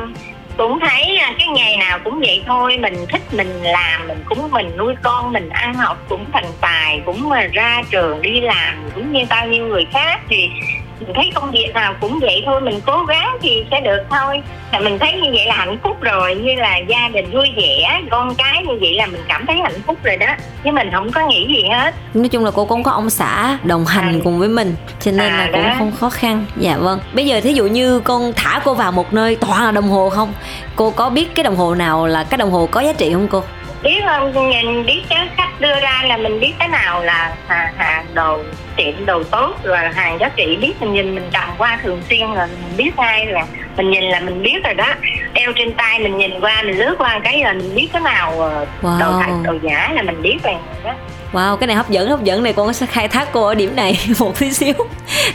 cũng 0.57 0.81
thấy 0.81 1.17
à, 1.17 1.35
cái 1.39 1.49
nghề 1.49 1.77
nào 1.77 1.99
cũng 2.05 2.21
vậy 2.21 2.43
thôi, 2.47 2.79
mình 2.79 3.07
thích 3.09 3.23
mình 3.33 3.63
làm, 3.63 4.09
mình 4.09 4.19
cũng 4.27 4.51
mình, 4.51 4.77
nuôi 4.77 4.95
con 5.03 5.33
mình, 5.33 5.49
ăn 5.49 5.75
học 5.75 5.97
cũng 6.09 6.25
thành 6.33 6.53
tài, 6.61 7.01
cũng 7.07 7.29
mà 7.29 7.47
ra 7.53 7.83
trường 7.91 8.23
đi 8.23 8.41
làm 8.41 8.75
cũng 8.95 9.13
như 9.13 9.25
bao 9.31 9.47
nhiêu 9.47 9.67
người 9.67 9.87
khác 9.93 10.21
thì 10.29 10.51
mình 11.01 11.15
thấy 11.15 11.31
công 11.35 11.51
việc 11.51 11.71
nào 11.75 11.95
cũng 12.01 12.19
vậy 12.21 12.43
thôi 12.47 12.61
mình 12.61 12.81
cố 12.87 13.05
gắng 13.05 13.37
thì 13.43 13.65
sẽ 13.71 13.81
được 13.81 14.03
thôi. 14.11 14.43
Là 14.73 14.81
mình 14.81 14.99
thấy 14.99 15.13
như 15.13 15.31
vậy 15.33 15.47
là 15.47 15.55
hạnh 15.55 15.79
phúc 15.83 15.97
rồi 16.01 16.35
như 16.35 16.55
là 16.55 16.77
gia 16.77 17.09
đình 17.09 17.31
vui 17.31 17.49
vẻ 17.57 18.01
con 18.11 18.35
cái 18.35 18.63
như 18.67 18.75
vậy 18.81 18.95
là 18.95 19.07
mình 19.07 19.21
cảm 19.29 19.47
thấy 19.47 19.57
hạnh 19.57 19.83
phúc 19.87 19.99
rồi 20.03 20.17
đó. 20.17 20.27
Chứ 20.65 20.73
mình 20.73 20.89
không 20.93 21.13
có 21.13 21.29
nghĩ 21.29 21.47
gì 21.49 21.69
hết. 21.73 21.95
Nói 22.15 22.29
chung 22.29 22.45
là 22.45 22.51
cô 22.51 22.65
cũng 22.65 22.83
có 22.83 22.91
ông 22.91 23.11
xã 23.11 23.59
đồng 23.65 23.87
hành 23.87 24.21
à. 24.21 24.21
cùng 24.25 24.39
với 24.39 24.49
mình 24.49 24.75
cho 25.01 25.11
nên 25.11 25.33
à, 25.33 25.37
là 25.37 25.49
cũng 25.53 25.63
đó. 25.63 25.75
không 25.79 25.93
khó 25.93 26.11
khăn. 26.11 26.45
Dạ 26.57 26.77
vâng. 26.77 27.01
Bây 27.13 27.27
giờ 27.27 27.41
thí 27.41 27.53
dụ 27.53 27.67
như 27.67 28.01
con 28.01 28.33
thả 28.37 28.61
cô 28.65 28.75
vào 28.75 28.93
một 28.93 29.13
nơi 29.13 29.37
toàn 29.37 29.65
là 29.65 29.71
đồng 29.71 29.89
hồ 29.89 30.11
không? 30.11 30.33
Cô 30.77 30.91
có 30.91 31.11
biết 31.11 31.35
cái 31.35 31.45
đồng 31.45 31.57
hồ 31.57 31.75
nào 31.75 32.07
là 32.07 32.25
cái 32.25 32.39
đồng 32.39 32.51
hồ 32.51 32.67
có 32.67 32.81
giá 32.81 32.93
trị 32.93 33.13
không 33.13 33.29
cô 33.29 33.43
biết 33.83 34.01
không 34.07 34.51
nhìn 34.51 34.87
biết 34.87 35.03
cái 35.09 35.29
khách 35.37 35.61
đưa 35.61 35.81
ra 35.81 36.03
là 36.07 36.17
mình 36.17 36.41
biết 36.41 36.53
cái 36.59 36.69
nào 36.69 37.03
là 37.03 37.37
hàng, 37.47 37.75
hàng 37.77 38.07
đồ 38.15 38.39
xịn 38.77 39.07
đồ 39.07 39.23
tốt 39.23 39.55
rồi 39.63 39.79
hàng 39.95 40.19
giá 40.21 40.29
trị 40.37 40.57
biết 40.61 40.73
mình 40.81 40.93
nhìn 40.93 41.15
mình 41.15 41.31
cầm 41.33 41.49
qua 41.59 41.79
thường 41.83 42.03
xuyên 42.09 42.21
là 42.21 42.47
mình 42.47 42.77
biết 42.77 42.91
ngay 42.97 43.27
là 43.27 43.47
mình 43.77 43.91
nhìn 43.91 44.05
là 44.05 44.21
mình 44.21 44.43
biết 44.43 44.65
rồi 44.65 44.75
đó 44.75 44.95
đeo 45.33 45.53
trên 45.57 45.73
tay 45.73 45.99
mình 45.99 46.19
nhìn 46.19 46.41
qua 46.41 46.63
mình 46.63 46.79
lướt 46.79 46.95
qua 46.99 47.21
cái 47.25 47.41
là 47.41 47.53
mình 47.53 47.75
biết 47.75 47.89
cái 47.93 48.03
nào 48.03 48.41
ờ, 48.41 48.67
wow. 48.83 48.99
đồ 49.01 49.21
thật 49.21 49.33
đồ 49.45 49.53
giả 49.63 49.93
là 49.95 50.03
mình 50.03 50.23
biết 50.23 50.37
rồi 50.45 50.55
đó 50.85 50.93
Wow, 51.33 51.57
cái 51.57 51.67
này 51.67 51.77
hấp 51.77 51.91
dẫn 51.91 52.09
hấp 52.09 52.25
dẫn 52.25 52.43
này 52.43 52.53
con 52.53 52.73
sẽ 52.73 52.87
khai 52.87 53.09
thác 53.09 53.29
cô 53.33 53.47
ở 53.47 53.55
điểm 53.55 53.77
này 53.77 53.99
một 54.19 54.39
tí 54.39 54.53
xíu. 54.53 54.75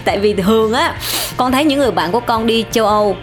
Tại 0.05 0.19
vì 0.19 0.33
thường 0.33 0.73
á, 0.73 0.93
con 1.37 1.51
thấy 1.51 1.63
những 1.63 1.79
người 1.79 1.91
bạn 1.91 2.11
của 2.11 2.19
con 2.19 2.47
đi 2.47 2.65
châu 2.71 2.87
Âu 2.87 3.15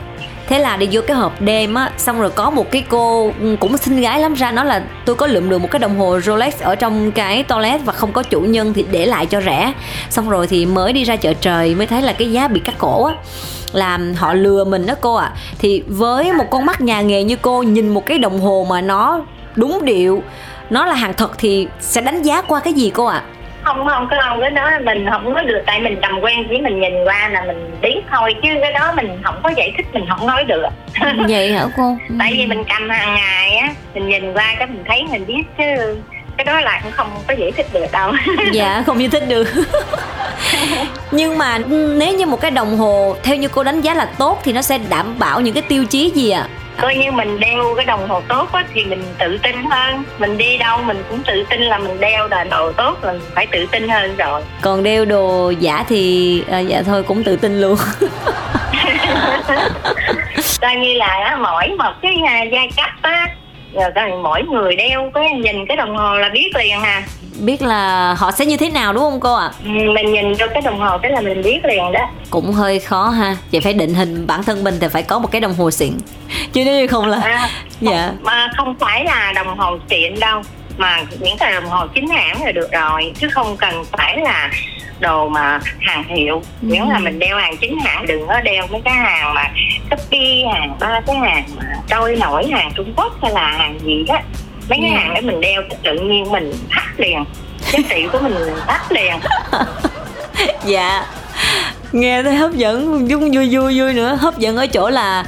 thế 0.48 0.58
là 0.58 0.76
đi 0.76 0.88
vô 0.92 1.00
cái 1.06 1.16
hộp 1.16 1.40
đêm 1.40 1.74
á, 1.74 1.90
xong 1.96 2.20
rồi 2.20 2.30
có 2.30 2.50
một 2.50 2.70
cái 2.70 2.84
cô 2.88 3.32
cũng 3.60 3.76
xinh 3.76 4.00
gái 4.00 4.20
lắm 4.20 4.34
ra, 4.34 4.52
nói 4.52 4.64
là 4.64 4.82
tôi 5.04 5.16
có 5.16 5.26
lượm 5.26 5.48
được 5.48 5.58
một 5.58 5.70
cái 5.70 5.78
đồng 5.78 5.98
hồ 5.98 6.20
Rolex 6.20 6.60
ở 6.60 6.74
trong 6.74 7.12
cái 7.12 7.42
toilet 7.42 7.80
và 7.84 7.92
không 7.92 8.12
có 8.12 8.22
chủ 8.22 8.40
nhân 8.40 8.72
thì 8.74 8.84
để 8.90 9.06
lại 9.06 9.26
cho 9.26 9.40
rẻ 9.40 9.72
xong 10.10 10.30
rồi 10.30 10.46
thì 10.46 10.66
mới 10.66 10.92
đi 10.92 11.04
ra 11.04 11.16
chợ 11.16 11.34
trời 11.34 11.74
mới 11.74 11.86
thấy 11.86 12.02
là 12.02 12.12
cái 12.12 12.32
giá 12.32 12.48
bị 12.48 12.60
cắt 12.60 12.74
cổ 12.78 13.04
á 13.04 13.14
làm 13.72 14.14
họ 14.14 14.34
lừa 14.34 14.64
mình 14.64 14.86
đó 14.86 14.94
cô 15.00 15.14
ạ 15.14 15.26
à. 15.26 15.36
thì 15.58 15.82
với 15.86 16.32
một 16.32 16.44
con 16.50 16.66
mắt 16.66 16.80
nhà 16.80 17.00
nghề 17.00 17.24
như 17.24 17.36
cô, 17.42 17.62
nhìn 17.62 17.88
một 17.88 18.06
cái 18.06 18.18
đồng 18.18 18.40
hồ 18.40 18.66
mà 18.70 18.80
nó 18.80 19.20
đúng 19.56 19.84
điệu, 19.84 20.22
nó 20.70 20.86
là 20.86 20.94
hàng 20.94 21.14
thật 21.14 21.32
thì 21.38 21.66
sẽ 21.80 22.00
đánh 22.00 22.22
giá 22.22 22.42
qua 22.42 22.60
cái 22.60 22.72
gì 22.72 22.90
cô 22.94 23.04
ạ 23.04 23.24
à? 23.26 23.37
Không 23.68 23.86
không 23.86 24.08
cái 24.10 24.18
ông 24.18 24.40
cái 24.40 24.50
đó 24.50 24.70
mình 24.84 25.06
không 25.10 25.34
có 25.34 25.42
được 25.42 25.62
tại 25.66 25.80
mình 25.80 25.96
tầm 26.02 26.20
quen 26.20 26.46
chỉ 26.50 26.60
mình 26.60 26.80
nhìn 26.80 27.04
qua 27.04 27.28
là 27.28 27.44
mình 27.46 27.78
biết 27.82 28.00
thôi 28.10 28.34
chứ 28.42 28.48
cái 28.60 28.72
đó 28.72 28.92
mình 28.96 29.18
không 29.24 29.40
có 29.42 29.50
giải 29.56 29.72
thích 29.76 29.86
mình 29.92 30.04
không 30.08 30.26
nói 30.26 30.44
được. 30.44 30.66
Vậy 31.28 31.52
hả 31.52 31.66
cô? 31.76 31.96
Tại 32.18 32.32
vì 32.36 32.46
mình 32.46 32.64
cầm 32.68 32.90
hàng 32.90 33.14
ngày 33.14 33.56
á 33.56 33.68
mình 33.94 34.08
nhìn 34.08 34.32
qua 34.32 34.54
cái 34.58 34.66
mình 34.66 34.84
thấy 34.86 35.04
mình 35.10 35.26
biết 35.26 35.42
chứ 35.58 35.96
cái 36.36 36.44
đó 36.44 36.60
là 36.60 36.80
cũng 36.82 36.92
không 36.92 37.10
có 37.28 37.34
giải 37.34 37.52
thích 37.52 37.66
được 37.72 37.92
đâu. 37.92 38.12
Dạ 38.52 38.82
không 38.86 39.00
giải 39.00 39.08
thích 39.08 39.28
được. 39.28 39.48
Nhưng 41.10 41.38
mà 41.38 41.58
nếu 41.96 42.14
như 42.14 42.26
một 42.26 42.40
cái 42.40 42.50
đồng 42.50 42.76
hồ 42.76 43.16
theo 43.22 43.36
như 43.36 43.48
cô 43.48 43.62
đánh 43.62 43.80
giá 43.80 43.94
là 43.94 44.04
tốt 44.04 44.40
thì 44.44 44.52
nó 44.52 44.62
sẽ 44.62 44.78
đảm 44.78 45.18
bảo 45.18 45.40
những 45.40 45.54
cái 45.54 45.62
tiêu 45.68 45.84
chí 45.84 46.10
gì 46.14 46.30
ạ? 46.30 46.40
à? 46.40 46.48
Coi 46.80 46.96
như 46.96 47.12
mình 47.12 47.40
đeo 47.40 47.74
cái 47.76 47.84
đồng 47.84 48.08
hồ 48.08 48.22
tốt 48.28 48.52
á 48.52 48.64
thì 48.74 48.84
mình 48.84 49.02
tự 49.18 49.38
tin 49.42 49.56
hơn. 49.70 50.02
Mình 50.18 50.38
đi 50.38 50.58
đâu 50.58 50.78
mình 50.82 51.02
cũng 51.08 51.22
tự 51.26 51.44
tin 51.50 51.60
là 51.60 51.78
mình 51.78 52.00
đeo 52.00 52.28
là 52.28 52.44
đồ 52.44 52.72
tốt 52.72 53.04
là 53.04 53.12
mình 53.12 53.22
phải 53.34 53.46
tự 53.46 53.66
tin 53.66 53.88
hơn 53.88 54.16
rồi. 54.16 54.42
Còn 54.62 54.82
đeo 54.82 55.04
đồ 55.04 55.50
giả 55.50 55.84
thì 55.88 56.42
à, 56.50 56.58
dạ 56.58 56.82
thôi 56.82 57.02
cũng 57.02 57.24
tự 57.24 57.36
tin 57.36 57.60
luôn. 57.60 57.76
Coi 60.60 60.76
như 60.76 60.94
là 60.94 61.36
mỗi 61.42 61.68
một 61.78 61.92
cái 62.02 62.14
à, 62.26 62.42
giai 62.42 62.68
cấp 62.76 62.90
á 63.02 63.26
rồi 63.72 64.10
mỗi 64.22 64.42
người 64.42 64.76
đeo 64.76 65.10
cái 65.14 65.30
nhìn 65.32 65.66
cái 65.66 65.76
đồng 65.76 65.96
hồ 65.96 66.18
là 66.18 66.28
biết 66.28 66.50
liền 66.58 66.80
hà 66.80 67.02
biết 67.38 67.62
là 67.62 68.14
họ 68.14 68.30
sẽ 68.30 68.46
như 68.46 68.56
thế 68.56 68.70
nào 68.70 68.92
đúng 68.92 69.02
không 69.02 69.20
cô 69.20 69.34
ạ? 69.34 69.44
À? 69.44 69.70
mình 69.94 70.12
nhìn 70.12 70.34
vô 70.34 70.46
cái 70.54 70.62
đồng 70.62 70.80
hồ 70.80 70.98
cái 70.98 71.10
là 71.10 71.20
mình 71.20 71.42
biết 71.42 71.64
liền 71.64 71.92
đó. 71.92 72.10
Cũng 72.30 72.52
hơi 72.52 72.78
khó 72.78 73.08
ha. 73.08 73.36
Vậy 73.52 73.60
phải 73.60 73.72
định 73.72 73.94
hình 73.94 74.26
bản 74.26 74.42
thân 74.42 74.64
mình 74.64 74.74
thì 74.80 74.88
phải 74.88 75.02
có 75.02 75.18
một 75.18 75.30
cái 75.30 75.40
đồng 75.40 75.54
hồ 75.54 75.70
xịn. 75.70 75.92
Chứ 76.52 76.64
nếu 76.64 76.74
như 76.80 76.86
không 76.86 77.06
là 77.06 77.18
à, 77.22 77.48
dạ. 77.80 78.12
Mà 78.22 78.50
không 78.56 78.74
phải 78.80 79.04
là 79.04 79.32
đồng 79.32 79.58
hồ 79.58 79.78
xịn 79.90 80.20
đâu 80.20 80.42
mà 80.78 81.02
những 81.20 81.38
cái 81.38 81.52
đồng 81.52 81.66
hồ 81.66 81.86
chính 81.86 82.08
hãng 82.08 82.42
là 82.42 82.52
được 82.52 82.72
rồi 82.72 83.12
chứ 83.18 83.28
không 83.28 83.56
cần 83.56 83.84
phải 83.92 84.16
là 84.16 84.50
đồ 85.00 85.28
mà 85.28 85.60
hàng 85.80 86.04
hiệu 86.04 86.42
nếu 86.60 86.84
ừ. 86.84 86.88
là 86.92 86.98
mình 86.98 87.18
đeo 87.18 87.38
hàng 87.38 87.56
chính 87.56 87.78
hãng 87.78 88.06
đừng 88.06 88.26
có 88.26 88.40
đeo 88.40 88.66
mấy 88.66 88.80
cái 88.84 88.94
hàng 88.94 89.34
mà 89.34 89.50
copy 89.90 90.44
hàng 90.52 90.76
ba 90.80 91.00
cái 91.06 91.16
hàng 91.16 91.44
mà 91.56 91.62
trôi 91.88 92.16
nổi 92.16 92.46
hàng 92.46 92.72
trung 92.76 92.92
quốc 92.96 93.12
hay 93.22 93.32
là 93.32 93.50
hàng 93.50 93.78
gì 93.84 94.04
đó 94.08 94.18
mấy 94.68 94.78
cái 94.82 94.90
hàng 94.90 95.14
đấy 95.14 95.22
mình 95.22 95.40
đeo 95.40 95.62
tự 95.82 95.94
nhiên 95.94 96.30
mình 96.30 96.52
thắt 96.70 97.00
liền. 97.00 97.24
Giá 97.72 97.78
trị 97.90 98.06
của 98.12 98.18
mình 98.18 98.34
thắt 98.66 98.92
liền. 98.92 99.14
Dạ. 100.64 101.06
Nghe 101.92 102.22
thấy 102.22 102.34
hấp 102.34 102.52
dẫn 102.54 103.06
vui 103.08 103.30
vui 103.30 103.48
vui 103.50 103.80
vui 103.80 103.92
nữa. 103.92 104.18
Hấp 104.20 104.38
dẫn 104.38 104.56
ở 104.56 104.66
chỗ 104.66 104.90
là 104.90 105.24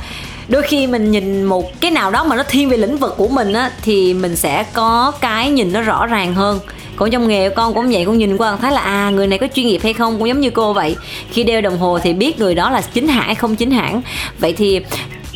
đôi 0.48 0.62
khi 0.62 0.86
mình 0.86 1.10
nhìn 1.10 1.42
một 1.44 1.80
cái 1.80 1.90
nào 1.90 2.10
đó 2.10 2.24
mà 2.24 2.36
nó 2.36 2.42
thiên 2.42 2.68
về 2.68 2.76
lĩnh 2.76 2.96
vực 2.96 3.14
của 3.16 3.28
mình 3.28 3.52
á 3.52 3.70
thì 3.82 4.14
mình 4.14 4.36
sẽ 4.36 4.64
có 4.72 5.12
cái 5.20 5.50
nhìn 5.50 5.72
nó 5.72 5.80
rõ 5.80 6.06
ràng 6.06 6.34
hơn. 6.34 6.58
Còn 6.96 7.10
trong 7.10 7.28
nghề 7.28 7.48
con 7.48 7.74
cũng 7.74 7.88
vậy 7.90 8.04
con 8.06 8.18
nhìn 8.18 8.36
qua 8.36 8.56
thấy 8.60 8.72
là 8.72 8.80
à 8.80 9.10
người 9.10 9.26
này 9.26 9.38
có 9.38 9.46
chuyên 9.54 9.66
nghiệp 9.66 9.80
hay 9.82 9.92
không? 9.92 10.18
Cũng 10.18 10.28
giống 10.28 10.40
như 10.40 10.50
cô 10.50 10.72
vậy. 10.72 10.96
Khi 11.30 11.44
đeo 11.44 11.60
đồng 11.60 11.78
hồ 11.78 11.98
thì 11.98 12.12
biết 12.12 12.38
người 12.38 12.54
đó 12.54 12.70
là 12.70 12.80
chính 12.80 13.08
hãng 13.08 13.26
hay 13.26 13.34
không 13.34 13.56
chính 13.56 13.70
hãng. 13.70 14.02
Vậy 14.38 14.52
thì 14.52 14.80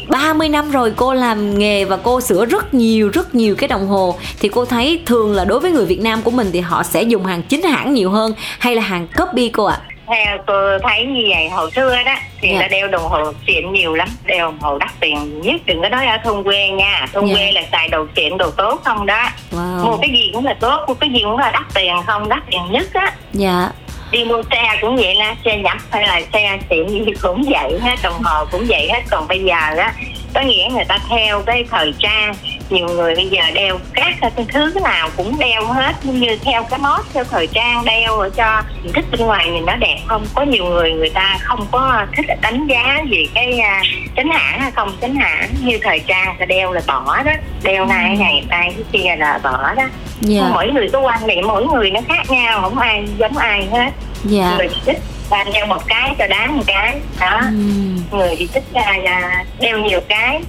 30 0.09 0.49
năm 0.49 0.71
rồi 0.71 0.93
cô 0.97 1.15
làm 1.15 1.59
nghề 1.59 1.85
và 1.85 1.97
cô 1.97 2.21
sửa 2.21 2.47
rất 2.47 2.75
nhiều 2.75 3.11
rất 3.13 3.35
nhiều 3.35 3.57
cái 3.57 3.69
đồng 3.69 3.87
hồ 3.87 4.17
thì 4.41 4.49
cô 4.49 4.65
thấy 4.65 5.03
thường 5.07 5.33
là 5.33 5.45
đối 5.45 5.61
với 5.61 5.73
người 5.73 5.87
Việt 5.87 6.01
Nam 6.01 6.23
của 6.23 6.31
mình 6.31 6.51
thì 6.53 6.61
họ 6.61 6.83
sẽ 6.83 7.03
dùng 7.03 7.25
hàng 7.25 7.43
chính 7.43 7.63
hãng 7.63 7.95
nhiều 7.95 8.11
hơn 8.11 8.33
hay 8.59 8.75
là 8.75 8.83
hàng 8.83 9.07
copy 9.19 9.49
cô 9.49 9.65
ạ? 9.65 9.79
À? 9.89 9.95
theo 10.07 10.39
tôi 10.47 10.79
thấy 10.83 11.05
như 11.05 11.23
vậy 11.29 11.49
hồi 11.49 11.71
xưa 11.71 11.97
đó 12.07 12.15
thì 12.41 12.49
yeah. 12.49 12.61
Dạ. 12.61 12.69
đeo 12.69 12.89
đồng 12.89 13.03
hồ 13.03 13.33
xịn 13.47 13.73
nhiều 13.73 13.95
lắm 13.95 14.09
đeo 14.25 14.47
đồng 14.47 14.59
hồ 14.61 14.79
đắt 14.79 14.91
tiền 15.01 15.41
nhất 15.41 15.61
đừng 15.67 15.83
có 15.83 15.89
nói 15.89 16.07
ở 16.07 16.19
thôn 16.25 16.45
quê 16.45 16.69
nha 16.69 17.07
thôn 17.13 17.27
yeah. 17.27 17.39
Dạ. 17.39 17.45
quê 17.45 17.53
là 17.53 17.63
xài 17.73 17.89
đồ 17.89 18.07
xịn 18.17 18.39
đồ 18.39 18.51
tốt 18.51 18.81
không 18.85 19.07
đó 19.07 19.29
wow. 19.53 19.85
mua 19.85 19.97
cái 19.97 20.11
gì 20.11 20.31
cũng 20.35 20.45
là 20.45 20.55
tốt 20.61 20.85
mua 20.89 20.95
cái 20.95 21.11
gì 21.11 21.21
cũng 21.25 21.39
là 21.39 21.51
đắt 21.51 21.63
tiền 21.75 21.95
không 22.07 22.29
đắt 22.29 22.43
tiền 22.51 22.61
nhất 22.71 22.87
á 22.95 23.13
dạ 23.33 23.71
đi 24.11 24.25
mua 24.25 24.43
xe 24.51 24.79
cũng 24.81 24.97
vậy 24.97 25.15
là 25.15 25.37
xe 25.45 25.57
nhập 25.57 25.77
hay 25.91 26.03
là 26.03 26.21
xe 26.33 26.59
tiệm 26.69 26.89
gì 26.89 27.13
cũng 27.23 27.43
vậy 27.51 27.79
hết, 27.81 27.97
đồng 28.03 28.23
hồ 28.23 28.45
cũng 28.51 28.65
vậy 28.69 28.89
hết. 28.93 29.01
Còn 29.11 29.29
bây 29.29 29.45
giờ 29.45 29.77
á, 29.79 29.95
có 30.35 30.41
nghĩa 30.41 30.69
người 30.75 30.85
ta 30.85 30.99
theo 31.11 31.43
cái 31.43 31.65
thời 31.71 31.95
trang 31.99 32.35
nhiều 32.71 32.89
người 32.89 33.15
bây 33.15 33.29
giờ 33.29 33.43
đeo 33.55 33.79
các 33.95 34.15
cái 34.21 34.47
thứ 34.53 34.73
nào 34.83 35.09
cũng 35.17 35.39
đeo 35.39 35.67
hết 35.67 35.93
như 36.03 36.39
theo 36.43 36.65
cái 36.71 36.79
mốt 36.79 37.01
theo 37.15 37.25
thời 37.25 37.47
trang 37.47 37.85
đeo 37.85 38.19
ở 38.19 38.31
cho 38.31 38.63
thích 38.95 39.05
bên 39.11 39.21
ngoài 39.21 39.51
nhìn 39.51 39.67
nó 39.67 39.77
đẹp 39.77 39.99
không 40.07 40.27
có 40.35 40.43
nhiều 40.43 40.65
người 40.65 40.93
người 40.93 41.11
ta 41.11 41.39
không 41.43 41.67
có 41.73 42.07
thích 42.17 42.27
đánh 42.41 42.67
giá 42.67 43.03
gì 43.11 43.29
cái 43.35 43.59
uh, 43.59 43.87
chính 44.17 44.31
hãng 44.31 44.61
hay 44.61 44.71
không 44.71 44.97
chính 45.01 45.17
hãng 45.17 45.49
như 45.65 45.79
thời 45.83 45.99
trang 45.99 46.37
ta 46.39 46.47
đeo 46.47 46.73
là 46.73 46.81
bỏ 46.87 47.23
đó 47.23 47.33
đeo 47.63 47.87
này 47.87 48.11
ừ. 48.11 48.17
ngày 48.19 48.45
tay 48.51 48.75
cái 48.77 48.85
kia 48.93 49.17
là 49.19 49.41
bỏ 49.43 49.75
đó 49.75 49.83
yeah. 49.83 49.91
Dạ. 50.21 50.49
mỗi 50.53 50.71
người 50.73 50.89
có 50.93 51.01
quan 51.01 51.27
niệm 51.27 51.47
mỗi 51.47 51.67
người 51.67 51.91
nó 51.91 52.01
khác 52.09 52.31
nhau 52.31 52.61
không 52.61 52.79
ai 52.79 53.05
giống 53.19 53.37
ai 53.37 53.67
hết 53.67 53.79
yeah. 53.79 53.93
Dạ. 54.25 54.55
người 54.59 54.69
thích 54.85 54.99
và 55.31 55.45
đeo 55.55 55.67
một 55.67 55.83
cái 55.87 56.15
cho 56.19 56.27
đáng 56.27 56.57
một 56.57 56.65
cái 56.67 57.01
đó 57.21 57.41
ừ. 57.41 58.17
người 58.17 58.37
thì 58.39 58.47
thích 58.47 58.65
uh, 58.73 59.47
đeo 59.61 59.79
nhiều 59.79 60.01
cái 60.09 60.41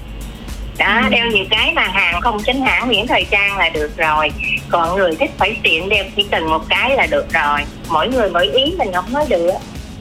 đó 0.78 1.02
ừ. 1.04 1.10
đeo 1.10 1.26
nhiều 1.32 1.46
cái 1.50 1.72
mà 1.74 1.82
hàng 1.82 2.22
không 2.22 2.44
chính 2.46 2.62
hãng 2.62 2.88
miễn 2.88 3.08
thời 3.08 3.26
trang 3.32 3.58
là 3.58 3.70
được 3.70 3.98
rồi 3.98 4.32
còn 4.70 4.96
người 4.96 5.16
thích 5.16 5.32
phải 5.38 5.58
tiện 5.64 5.90
đeo 5.90 6.04
chỉ 6.16 6.26
cần 6.32 6.50
một 6.50 6.62
cái 6.70 6.96
là 6.96 7.06
được 7.06 7.34
rồi 7.34 7.60
mỗi 7.90 8.08
người 8.08 8.30
mỗi 8.30 8.48
ý 8.48 8.74
mình 8.78 8.94
không 8.94 9.14
nói 9.14 9.26
được 9.30 9.52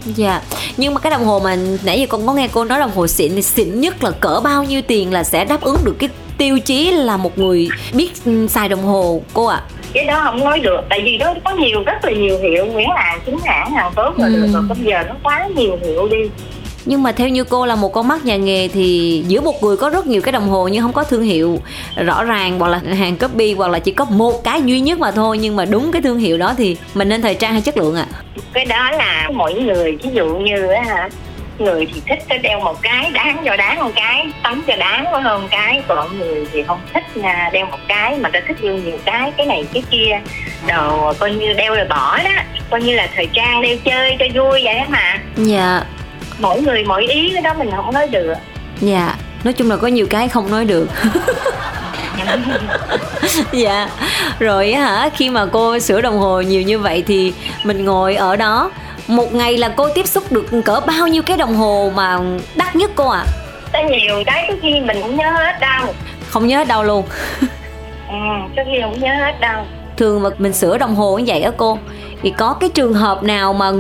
Dạ 0.07 0.40
Nhưng 0.76 0.95
mà 0.95 1.00
cái 1.00 1.11
đồng 1.11 1.25
hồ 1.25 1.40
mà 1.45 1.57
nãy 1.85 2.00
giờ 2.00 2.07
con 2.09 2.26
có 2.26 2.33
nghe 2.33 2.49
cô 2.52 2.64
nói 2.64 2.81
đồng 2.81 2.90
hồ 2.95 3.07
xịn 3.07 3.33
thì 3.35 3.43
xịn 3.43 3.81
nhất 3.81 4.04
là 4.04 4.11
cỡ 4.11 4.40
bao 4.45 4.64
nhiêu 4.64 4.83
tiền 4.83 5.12
là 5.12 5.25
sẽ 5.25 5.45
đáp 5.45 5.61
ứng 5.61 5.76
được 5.85 5.97
cái 5.99 6.09
tiêu 6.38 6.59
chí 6.59 6.90
là 6.90 7.16
một 7.16 7.38
người 7.38 7.69
biết 7.93 8.12
xài 8.49 8.69
đồng 8.69 8.83
hồ 8.83 9.23
cô 9.35 9.47
ạ? 9.47 9.57
À? 9.57 9.85
cái 9.95 10.04
đó 10.04 10.21
không 10.25 10.45
nói 10.45 10.61
được 10.61 10.81
tại 10.88 11.00
vì 11.04 11.19
đó 11.19 11.35
có 11.45 11.50
nhiều 11.50 11.83
rất 11.87 12.04
là 12.04 12.11
nhiều 12.12 12.38
hiệu 12.38 12.66
nguyễn 12.66 12.88
hàng 12.97 13.21
chính 13.26 13.38
hãng 13.45 13.71
hàng 13.71 13.93
tốt 13.97 14.14
là 14.19 14.26
ừ. 14.26 14.33
được 14.33 14.49
rồi 14.52 14.62
bây 14.69 14.78
giờ 14.85 15.02
nó 15.09 15.14
quá 15.23 15.49
nhiều 15.57 15.78
hiệu 15.83 16.09
đi 16.09 16.19
nhưng 16.85 17.03
mà 17.03 17.12
theo 17.12 17.29
như 17.29 17.45
cô 17.45 17.67
là 17.67 17.76
một 17.76 17.93
con 17.93 18.09
mắt 18.09 18.25
nhà 18.25 18.37
nghề 18.37 18.69
thì 18.69 19.25
giữa 19.29 19.41
một 19.41 19.62
người 19.62 19.76
có 19.76 19.91
rất 19.91 20.07
nhiều 20.07 20.23
cái 20.23 20.33
đồng 20.33 20.49
hồ 20.49 20.69
nhưng 20.69 20.83
không 20.83 20.93
có 20.93 21.05
thương 21.05 21.23
hiệu. 21.23 21.59
Rõ 21.97 22.25
ràng 22.25 22.59
hoặc 22.59 22.69
là 22.69 22.81
hàng 22.95 23.17
copy 23.17 23.55
hoặc 23.55 23.69
là 23.69 23.79
chỉ 23.79 23.93
có 23.93 24.05
một 24.05 24.45
cái 24.45 24.62
duy 24.64 24.81
nhất 24.81 24.99
mà 24.99 25.11
thôi 25.11 25.38
nhưng 25.38 25.57
mà 25.57 25.64
đúng 25.64 25.93
cái 25.93 26.03
thương 26.03 26.19
hiệu 26.19 26.38
đó 26.38 26.55
thì 26.57 26.76
mình 26.95 27.09
nên 27.09 27.23
thời 27.23 27.35
trang 27.35 27.53
hay 27.53 27.62
chất 27.62 27.76
lượng 27.76 27.95
ạ? 27.95 28.07
À? 28.12 28.21
cái 28.53 28.64
đó 28.64 28.91
là 28.91 29.31
mỗi 29.35 29.55
người 29.55 29.99
ví 30.03 30.11
dụ 30.12 30.35
như 30.35 30.67
á 30.67 31.09
người 31.59 31.87
thì 31.95 32.00
thích 32.07 32.19
cái 32.29 32.38
đeo 32.38 32.61
một 32.61 32.83
cái 32.83 33.11
đáng 33.11 33.43
cho 33.45 33.57
đáng 33.57 33.81
một 33.81 33.91
cái 33.95 34.26
tắm 34.43 34.62
cho 34.67 34.76
đáng 34.76 35.05
có 35.12 35.19
hơn 35.19 35.49
cái. 35.50 35.83
Còn 35.88 36.19
người 36.19 36.47
thì 36.53 36.62
không 36.62 36.81
thích 36.95 37.05
là 37.14 37.50
đeo 37.53 37.67
một 37.67 37.79
cái 37.88 38.19
mà 38.19 38.29
ta 38.29 38.41
thích 38.49 38.57
yêu 38.61 38.75
nhiều 38.76 38.99
cái 39.05 39.33
cái 39.37 39.47
này 39.47 39.64
cái 39.73 39.83
kia. 39.91 40.21
Đồ 40.69 41.12
coi 41.19 41.35
như 41.35 41.53
đeo 41.53 41.75
rồi 41.75 41.87
bỏ 41.88 42.19
đó 42.25 42.31
coi 42.71 42.83
như 42.83 42.95
là 42.95 43.09
thời 43.14 43.29
trang 43.33 43.62
đeo 43.62 43.76
chơi 43.85 44.17
cho 44.19 44.26
vui 44.35 44.61
vậy 44.64 44.81
mà. 44.88 45.19
Dạ 45.37 45.85
mỗi 46.38 46.62
người 46.62 46.85
mỗi 46.85 47.07
ý 47.07 47.31
cái 47.33 47.43
đó 47.43 47.55
mình 47.59 47.71
không 47.76 47.95
nói 47.95 48.09
được. 48.09 48.35
Dạ 48.81 49.14
nói 49.45 49.53
chung 49.53 49.71
là 49.71 49.76
có 49.76 49.87
nhiều 49.87 50.07
cái 50.11 50.29
không 50.29 50.50
nói 50.50 50.64
được. 50.64 50.88
Dạ 53.53 53.88
rồi 54.38 54.73
hả 54.73 55.11
khi 55.14 55.31
mà 55.31 55.47
cô 55.47 55.79
sửa 55.79 56.00
đồng 56.00 56.19
hồ 56.19 56.41
nhiều 56.41 56.62
như 56.62 56.79
vậy 56.79 57.05
thì 57.07 57.35
mình 57.64 57.85
ngồi 57.85 58.14
ở 58.14 58.37
đó. 58.37 58.71
Một 59.07 59.35
ngày 59.35 59.57
là 59.57 59.69
cô 59.76 59.88
tiếp 59.88 60.07
xúc 60.07 60.33
được 60.33 60.47
cỡ 60.64 60.81
bao 60.87 61.09
nhiêu 61.09 61.23
cái 61.23 61.37
đồng 61.37 61.55
hồ 61.55 61.93
mà 61.95 62.19
đắt 62.55 62.76
nhất 62.76 62.91
cô 62.95 63.09
ạ? 63.09 63.25
À? 63.73 63.83
nhiều 63.83 64.23
cái 64.26 64.45
có 64.49 64.55
khi 64.62 64.81
mình 64.81 64.97
cũng 65.03 65.17
nhớ 65.17 65.31
hết 65.31 65.61
đâu. 65.61 65.95
Không 66.29 66.47
nhớ 66.47 66.59
hết 66.59 66.69
đâu 66.69 66.83
luôn. 66.83 67.05
Ừ 68.09 68.17
có 68.57 68.62
khi 68.67 68.79
không 68.83 69.00
nhớ 69.00 69.14
hết 69.14 69.41
đâu. 69.41 69.64
Thường 69.97 70.23
mà 70.23 70.31
mình 70.38 70.53
sửa 70.53 70.79
đồng 70.79 70.95
hồ 70.95 71.19
như 71.19 71.25
vậy 71.26 71.43
á 71.43 71.50
cô 71.57 71.79
thì 72.23 72.31
có 72.38 72.57
cái 72.61 72.71
trường 72.75 72.95
hợp 72.95 73.23
nào 73.23 73.53
mà 73.53 73.71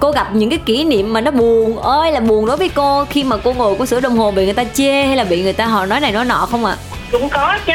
cô 0.00 0.10
gặp 0.10 0.26
những 0.32 0.50
cái 0.50 0.58
kỷ 0.66 0.84
niệm 0.84 1.12
mà 1.12 1.20
nó 1.20 1.30
buồn. 1.30 1.78
Ơi 1.78 2.12
là 2.12 2.20
buồn 2.20 2.46
đối 2.46 2.56
với 2.56 2.68
cô 2.68 3.04
khi 3.04 3.24
mà 3.24 3.36
cô 3.44 3.52
ngồi 3.52 3.76
cô 3.78 3.86
sửa 3.86 4.00
đồng 4.00 4.16
hồ 4.16 4.30
bị 4.30 4.44
người 4.44 4.54
ta 4.54 4.64
chê 4.64 5.06
hay 5.06 5.16
là 5.16 5.24
bị 5.24 5.42
người 5.42 5.52
ta 5.52 5.66
họ 5.66 5.86
nói 5.86 6.00
này 6.00 6.12
nói 6.12 6.24
nọ 6.24 6.46
không 6.50 6.64
ạ? 6.64 6.76
À? 6.80 6.94
cũng 7.12 7.28
có 7.28 7.58
chứ 7.66 7.72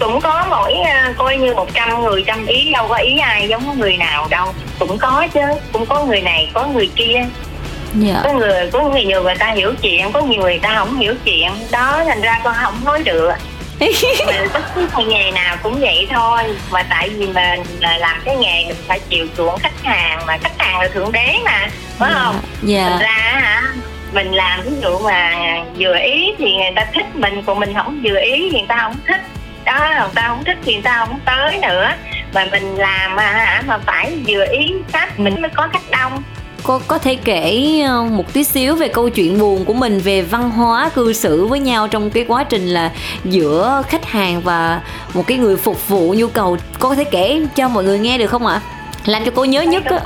cũng 0.00 0.20
có 0.20 0.46
mỗi 0.50 0.72
uh, 0.72 1.16
coi 1.16 1.36
như 1.36 1.54
một 1.54 1.68
trăm 1.74 2.02
người 2.02 2.24
trăm 2.26 2.46
ý 2.46 2.70
đâu 2.72 2.88
có 2.88 2.96
ý 2.96 3.18
ai 3.18 3.48
giống 3.48 3.80
người 3.80 3.96
nào 3.96 4.26
đâu. 4.30 4.54
Cũng 4.78 4.98
có 4.98 5.26
chứ 5.34 5.40
cũng 5.72 5.86
có 5.86 6.04
người 6.04 6.20
này 6.20 6.50
có 6.54 6.66
người 6.66 6.90
kia. 6.96 7.24
Dạ. 7.94 8.20
có 8.24 8.32
người 8.32 8.70
có 8.72 8.88
người 8.88 9.04
nhiều 9.04 9.22
người 9.22 9.34
ta 9.34 9.50
hiểu 9.50 9.74
chuyện 9.82 10.12
có 10.12 10.20
nhiều 10.20 10.42
người 10.42 10.58
ta 10.58 10.74
không 10.78 10.98
hiểu 10.98 11.14
chuyện. 11.24 11.50
Đó 11.70 12.04
thành 12.06 12.20
ra 12.20 12.40
con 12.44 12.54
không 12.62 12.74
nói 12.84 13.02
được 13.04 13.32
mình 14.26 14.48
bất 14.52 14.74
cứ 14.74 14.88
một 14.92 15.02
nghề 15.06 15.30
nào 15.30 15.56
cũng 15.62 15.80
vậy 15.80 16.08
thôi 16.10 16.42
mà 16.70 16.82
tại 16.82 17.08
vì 17.08 17.26
mình 17.26 17.62
làm 17.80 18.22
cái 18.24 18.36
nghề 18.36 18.64
mình 18.66 18.76
phải 18.86 19.00
chịu 19.08 19.26
chuộng 19.36 19.58
khách 19.58 19.82
hàng 19.82 20.26
mà 20.26 20.38
khách 20.38 20.58
hàng 20.58 20.80
là 20.80 20.88
thượng 20.88 21.12
đế 21.12 21.38
mà 21.44 21.68
phải 21.98 22.10
yeah. 22.10 22.22
không 22.22 22.36
dạ. 22.62 22.88
thành 22.88 22.98
ra 22.98 23.40
hả 23.40 23.62
mình 24.12 24.32
làm 24.32 24.60
ví 24.62 24.72
dụ 24.82 24.98
mà 24.98 25.32
vừa 25.78 25.96
ý 25.96 26.34
thì 26.38 26.56
người 26.56 26.72
ta 26.76 26.84
thích 26.94 27.16
mình 27.16 27.42
còn 27.46 27.60
mình 27.60 27.74
không 27.74 28.00
vừa 28.04 28.20
ý 28.20 28.50
thì 28.52 28.58
người 28.58 28.68
ta 28.68 28.78
không 28.82 28.96
thích 29.06 29.20
đó 29.64 29.94
người 30.00 30.08
ta 30.14 30.28
không 30.28 30.44
thích 30.44 30.58
thì 30.64 30.72
người 30.72 30.82
ta 30.82 30.96
không 30.98 31.18
tới 31.24 31.58
nữa 31.58 31.92
mà 32.34 32.46
mình 32.50 32.76
làm 32.76 33.16
mà 33.16 33.22
hả 33.22 33.62
mà 33.66 33.78
phải 33.78 34.18
vừa 34.26 34.46
ý 34.50 34.72
khách 34.92 35.18
mình 35.18 35.42
mới 35.42 35.50
có 35.54 35.68
khách 35.72 35.90
đông 35.90 36.22
cô 36.62 36.80
có 36.86 36.98
thể 36.98 37.14
kể 37.14 37.80
ờ, 37.86 38.02
một 38.02 38.32
tí 38.32 38.44
xíu 38.44 38.74
về 38.74 38.88
câu 38.88 39.08
chuyện 39.08 39.38
buồn 39.38 39.64
của 39.64 39.72
mình 39.74 39.98
về 39.98 40.22
văn 40.22 40.50
hóa 40.50 40.90
cư 40.94 41.12
xử 41.12 41.46
với 41.46 41.60
nhau 41.60 41.88
trong 41.88 42.10
cái 42.10 42.24
quá 42.28 42.44
trình 42.44 42.66
là 42.68 42.90
giữa 43.24 43.82
khách 43.88 44.04
hàng 44.04 44.40
và 44.40 44.80
một 45.14 45.26
cái 45.26 45.38
người 45.38 45.56
phục 45.56 45.88
vụ 45.88 46.14
nhu 46.18 46.28
cầu. 46.28 46.56
Cô 46.78 46.88
có 46.88 46.94
thể 46.94 47.04
kể 47.04 47.46
cho 47.56 47.68
mọi 47.68 47.84
người 47.84 47.98
nghe 47.98 48.18
được 48.18 48.26
không 48.26 48.46
ạ? 48.46 48.60
Làm 49.04 49.24
cho 49.24 49.30
cô 49.34 49.44
nhớ 49.44 49.62
nhất 49.62 49.84
á. 49.84 50.00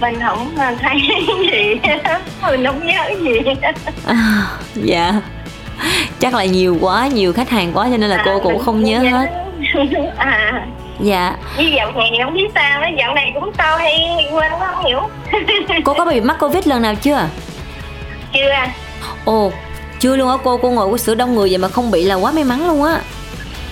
Mình 0.00 0.18
không 0.26 0.54
thấy 0.56 1.00
gì 1.52 1.74
mình 2.50 2.64
không 2.66 2.86
nhớ 2.86 3.02
gì 3.22 3.38
à, 4.06 4.46
dạ. 4.74 5.20
Chắc 6.20 6.34
là 6.34 6.44
nhiều 6.44 6.78
quá 6.80 7.06
nhiều 7.06 7.32
khách 7.32 7.50
hàng 7.50 7.72
quá 7.74 7.88
cho 7.90 7.96
nên 7.96 8.10
là 8.10 8.16
à, 8.16 8.22
cô 8.24 8.40
cũng 8.40 8.58
không 8.58 8.84
nhớ. 8.84 8.98
hết. 8.98 9.30
À 10.16 10.66
dạ. 11.02 11.36
Như 11.58 11.64
dạo 11.64 11.92
này 11.92 12.10
không 12.24 12.34
biết 12.34 12.48
sao 12.54 12.80
đó 12.80 12.86
dạo 12.98 13.14
này 13.14 13.30
cũng 13.34 13.52
sao 13.58 13.78
hay 13.78 14.26
quên 14.30 14.52
quá 14.52 14.72
không 14.74 14.84
hiểu. 14.84 15.00
Cô 15.84 15.94
có 15.94 16.04
bị 16.04 16.20
mắc 16.20 16.36
covid 16.40 16.66
lần 16.66 16.82
nào 16.82 16.94
chưa? 16.94 17.28
Chưa 18.32 18.52
ồ 19.24 19.52
chưa 20.00 20.16
luôn 20.16 20.30
á 20.30 20.36
cô 20.44 20.56
cô 20.56 20.70
ngồi 20.70 20.88
cô 20.90 20.98
sữa 20.98 21.14
đông 21.14 21.34
người 21.34 21.48
vậy 21.48 21.58
mà 21.58 21.68
không 21.68 21.90
bị 21.90 22.04
là 22.04 22.14
quá 22.14 22.32
may 22.32 22.44
mắn 22.44 22.66
luôn 22.66 22.84
á. 22.84 23.00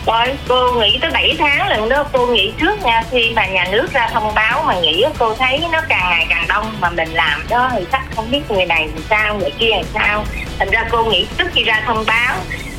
Rồi 0.06 0.26
cô 0.48 0.72
nghỉ 0.72 0.98
tới 1.00 1.10
7 1.10 1.36
tháng 1.38 1.68
lần 1.68 1.88
đó 1.88 2.04
cô 2.12 2.26
nghỉ 2.26 2.52
trước 2.60 2.84
nha 2.84 3.02
khi 3.10 3.32
mà 3.36 3.46
nhà 3.46 3.66
nước 3.70 3.92
ra 3.92 4.08
thông 4.12 4.34
báo 4.34 4.62
mà 4.66 4.80
nghỉ 4.80 5.04
cô 5.18 5.34
thấy 5.34 5.60
nó 5.72 5.80
càng 5.88 6.10
ngày 6.10 6.26
càng 6.28 6.44
đông 6.48 6.72
mà 6.80 6.90
mình 6.90 7.08
làm 7.12 7.46
đó 7.48 7.70
thì 7.76 7.84
chắc 7.92 8.02
không 8.16 8.30
biết 8.30 8.50
người 8.50 8.66
này 8.66 8.88
làm 8.88 9.04
sao 9.10 9.34
người 9.34 9.50
kia 9.58 9.70
làm 9.70 9.84
sao. 9.94 10.24
Thành 10.58 10.70
ra 10.70 10.84
cô 10.90 11.04
nghỉ 11.04 11.26
trước 11.38 11.48
khi 11.52 11.64
ra 11.64 11.82
thông 11.86 12.04
báo 12.06 12.36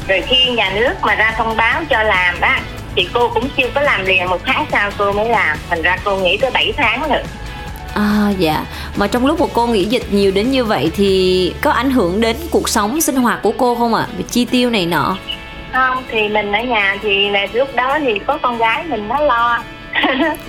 rồi 0.08 0.22
khi 0.28 0.46
nhà 0.46 0.72
nước 0.76 0.94
mà 1.02 1.16
ra 1.16 1.34
thông 1.38 1.58
báo 1.58 1.82
cho 1.90 2.04
làm 2.04 2.42
á 2.42 2.60
thì 2.96 3.08
cô 3.14 3.30
cũng 3.34 3.50
chưa 3.58 3.68
có 3.76 3.82
làm 3.82 4.06
liền 4.06 4.30
một 4.30 4.42
tháng 4.46 4.66
sau 4.72 4.92
cô 4.98 5.12
mới 5.12 5.30
làm 5.30 5.58
thành 5.70 5.82
ra 5.82 5.98
cô 6.04 6.18
nghỉ 6.18 6.38
tới 6.38 6.52
7 6.52 6.74
tháng 6.78 7.10
rồi 7.10 7.24
À 7.94 8.34
dạ, 8.38 8.66
mà 8.96 9.08
trong 9.08 9.26
lúc 9.26 9.42
mà 9.42 9.46
cô 9.54 9.68
nghỉ 9.68 9.86
dịch 9.86 10.04
nhiều 10.12 10.32
đến 10.32 10.52
như 10.52 10.66
vậy 10.66 10.92
thì 10.96 11.54
có 11.62 11.72
ảnh 11.72 11.92
hưởng 11.92 12.22
đến 12.22 12.36
cuộc 12.52 12.70
sống 12.70 13.02
sinh 13.02 13.16
hoạt 13.16 13.42
của 13.42 13.54
cô 13.58 13.76
không 13.76 13.94
ạ? 13.94 14.06
À? 14.10 14.14
Về 14.18 14.24
chi 14.30 14.46
tiêu 14.46 14.70
này 14.70 14.86
nọ? 14.86 15.18
Không, 15.74 16.04
thì 16.12 16.30
mình 16.30 16.52
ở 16.52 16.62
nhà 16.62 16.98
thì 17.02 17.30
là 17.30 17.48
lúc 17.54 17.76
đó 17.76 17.98
thì 18.00 18.20
có 18.28 18.38
con 18.42 18.58
gái 18.58 18.84
mình 18.90 19.08
nó 19.08 19.20
lo. 19.20 19.64